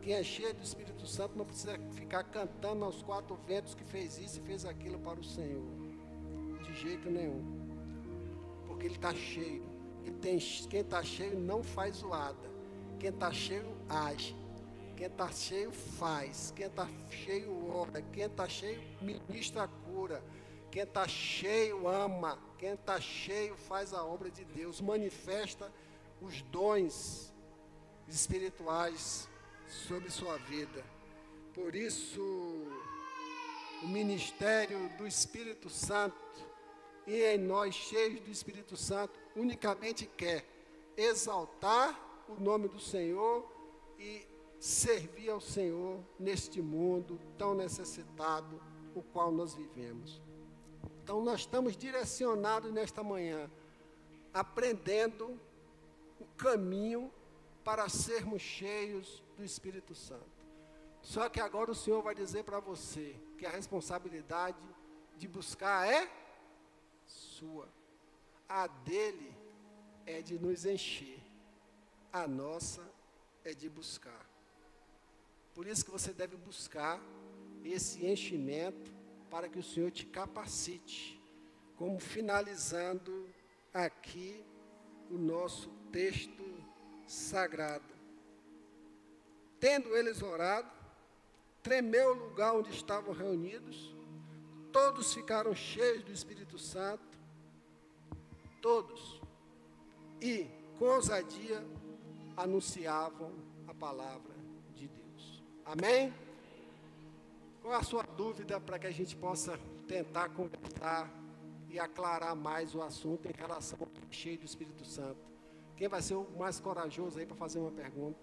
[0.00, 4.18] Quem é cheio do Espírito Santo não precisa ficar cantando aos quatro ventos que fez
[4.18, 5.62] isso e fez aquilo para o Senhor
[6.62, 7.44] de jeito nenhum.
[8.66, 9.62] Porque ele está cheio.
[10.20, 12.50] Tem, quem está cheio não faz zoada.
[12.98, 14.34] Quem está cheio age.
[15.00, 16.52] Quem está cheio faz.
[16.54, 18.02] Quem está cheio ora.
[18.12, 20.22] Quem está cheio ministra a cura.
[20.70, 22.38] Quem está cheio ama.
[22.58, 24.78] Quem está cheio faz a obra de Deus.
[24.78, 25.72] Manifesta
[26.20, 27.32] os dons
[28.08, 29.26] espirituais
[29.66, 30.84] sobre sua vida.
[31.54, 32.20] Por isso,
[33.82, 36.14] o ministério do Espírito Santo
[37.06, 40.44] e em nós, cheios do Espírito Santo, unicamente quer
[40.94, 41.98] exaltar
[42.28, 43.50] o nome do Senhor
[43.98, 44.28] e
[44.60, 48.60] servir ao Senhor neste mundo tão necessitado,
[48.94, 50.20] o qual nós vivemos.
[51.02, 53.50] Então, nós estamos direcionados nesta manhã,
[54.34, 55.40] aprendendo
[56.20, 57.10] o caminho
[57.64, 60.28] para sermos cheios do Espírito Santo.
[61.00, 64.58] Só que agora o Senhor vai dizer para você que a responsabilidade
[65.16, 66.10] de buscar é
[67.06, 67.66] sua.
[68.46, 69.34] A dele
[70.04, 71.22] é de nos encher.
[72.12, 72.82] A nossa
[73.42, 74.29] é de buscar.
[75.54, 77.00] Por isso que você deve buscar
[77.64, 78.92] esse enchimento
[79.30, 81.20] para que o Senhor te capacite.
[81.76, 83.28] Como finalizando
[83.72, 84.44] aqui
[85.10, 86.44] o nosso texto
[87.06, 87.92] sagrado.
[89.58, 90.70] Tendo eles orado,
[91.62, 93.94] tremeu o lugar onde estavam reunidos,
[94.72, 97.18] todos ficaram cheios do Espírito Santo,
[98.62, 99.20] todos,
[100.20, 100.46] e
[100.78, 101.62] com ousadia
[102.36, 103.32] anunciavam
[103.66, 104.29] a palavra.
[105.64, 106.12] Amém?
[107.62, 111.10] Qual a sua dúvida para que a gente possa tentar conversar
[111.68, 115.20] e aclarar mais o assunto em relação ao cheio do Espírito Santo?
[115.76, 118.18] Quem vai ser o mais corajoso aí para fazer uma pergunta?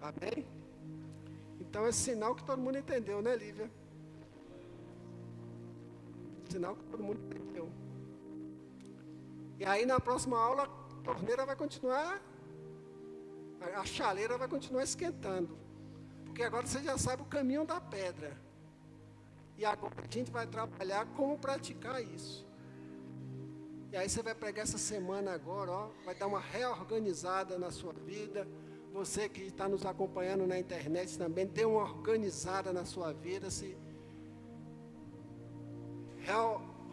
[0.00, 0.46] Amém?
[1.60, 3.70] Então é sinal que todo mundo entendeu, né, Lívia?
[6.48, 7.47] Sinal que todo mundo entendeu.
[9.58, 12.22] E aí na próxima aula a torneira vai continuar,
[13.74, 15.58] a chaleira vai continuar esquentando.
[16.24, 18.36] Porque agora você já sabe o caminho da pedra.
[19.56, 22.46] E agora a gente vai trabalhar como praticar isso.
[23.90, 27.92] E aí você vai pegar essa semana agora, ó, vai dar uma reorganizada na sua
[27.92, 28.46] vida
[28.92, 33.76] você que está nos acompanhando na internet também, dê uma organizada na sua vida, se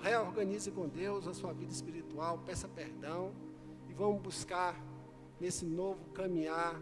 [0.06, 3.32] reorganize com Deus a sua vida espiritual, peça perdão
[3.90, 4.80] e vamos buscar
[5.40, 6.80] nesse novo caminhar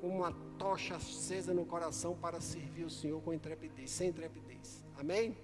[0.00, 4.84] uma tocha acesa no coração para servir o Senhor com intrepidez, sem intrepidez.
[4.96, 5.36] Amém?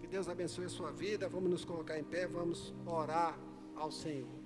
[0.00, 1.28] Que Deus abençoe a sua vida.
[1.28, 3.38] Vamos nos colocar em pé, vamos orar
[3.76, 4.44] ao Senhor.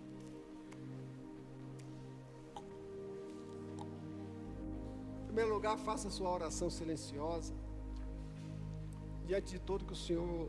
[5.27, 7.55] primeiro lugar, faça sua oração silenciosa.
[9.25, 10.49] Diante de tudo que o Senhor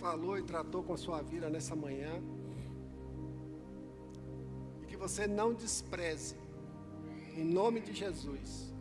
[0.00, 2.12] falou e tratou com a sua vida nessa manhã.
[4.82, 6.36] E que você não despreze,
[7.36, 8.72] em nome de Jesus,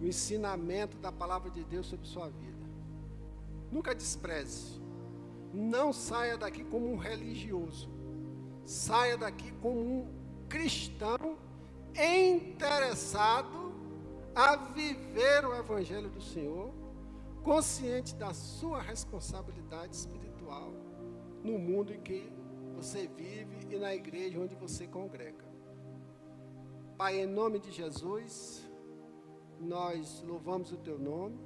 [0.00, 2.64] o ensinamento da palavra de Deus sobre sua vida.
[3.70, 4.80] Nunca despreze.
[5.52, 7.88] Não saia daqui como um religioso.
[8.64, 10.08] Saia daqui como um
[10.48, 11.36] cristão
[11.94, 13.72] interessado
[14.34, 16.72] a viver o Evangelho do Senhor,
[17.44, 20.72] consciente da sua responsabilidade espiritual
[21.44, 22.32] no mundo em que
[22.74, 25.44] você vive e na igreja onde você congrega.
[26.96, 28.66] Pai, em nome de Jesus,
[29.60, 31.38] nós louvamos o teu nome,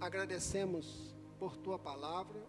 [0.00, 2.42] agradecemos por tua palavra,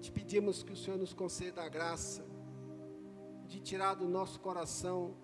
[0.00, 2.24] te pedimos que o Senhor nos conceda a graça
[3.46, 5.14] de tirar do nosso coração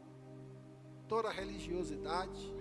[1.08, 2.52] toda religiosidade,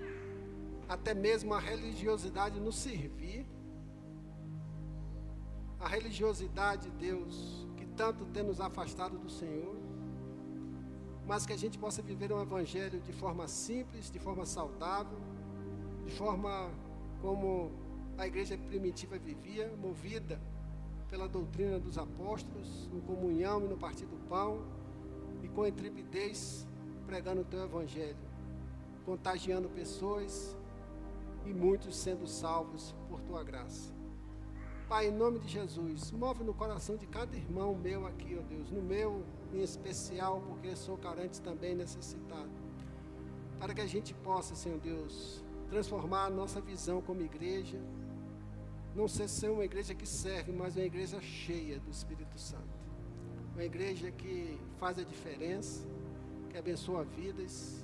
[0.88, 3.46] até mesmo a religiosidade nos servir.
[5.80, 9.76] A religiosidade, Deus, que tanto tem nos afastado do Senhor,
[11.28, 15.18] mas que a gente possa viver um evangelho de forma simples, de forma saudável,
[16.06, 16.70] de forma
[17.22, 17.72] como
[18.18, 20.40] a igreja primitiva vivia, movida
[21.10, 24.64] pela doutrina dos apóstolos, em comunhão e no partir do pão,
[25.42, 26.66] e com intrepidez
[27.06, 28.34] pregando o teu evangelho
[29.06, 30.56] contagiando pessoas
[31.46, 33.92] e muitos sendo salvos por tua graça.
[34.88, 38.70] Pai, em nome de Jesus, move no coração de cada irmão meu aqui, ó Deus,
[38.70, 42.52] no meu em especial, porque sou carente também necessitado.
[43.60, 47.80] Para que a gente possa, Senhor Deus, transformar a nossa visão como igreja,
[48.96, 52.84] não ser ser uma igreja que serve, mas uma igreja cheia do Espírito Santo.
[53.54, 55.88] Uma igreja que faz a diferença,
[56.50, 57.84] que abençoa vidas,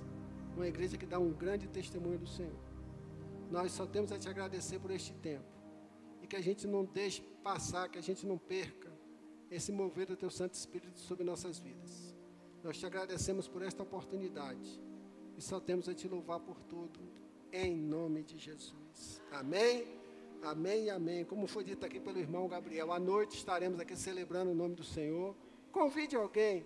[0.56, 2.69] uma igreja que dá um grande testemunho do Senhor.
[3.50, 5.46] Nós só temos a te agradecer por este tempo.
[6.22, 8.92] E que a gente não deixe passar, que a gente não perca
[9.50, 12.16] esse mover do teu Santo Espírito sobre nossas vidas.
[12.64, 14.80] Nós te agradecemos por esta oportunidade.
[15.38, 17.00] E só temos a te louvar por tudo,
[17.52, 19.22] em nome de Jesus.
[19.32, 19.88] Amém?
[20.44, 21.26] Amém amém.
[21.26, 24.84] Como foi dito aqui pelo irmão Gabriel, à noite estaremos aqui celebrando o nome do
[24.84, 25.36] Senhor.
[25.72, 26.66] Convide alguém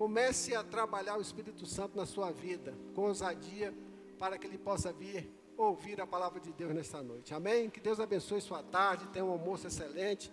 [0.00, 3.74] Comece a trabalhar o Espírito Santo na sua vida, com ousadia,
[4.18, 5.30] para que ele possa vir
[5.62, 7.34] ouvir a palavra de Deus nesta noite.
[7.34, 7.68] Amém?
[7.68, 10.32] Que Deus abençoe sua tarde, tenha um almoço excelente.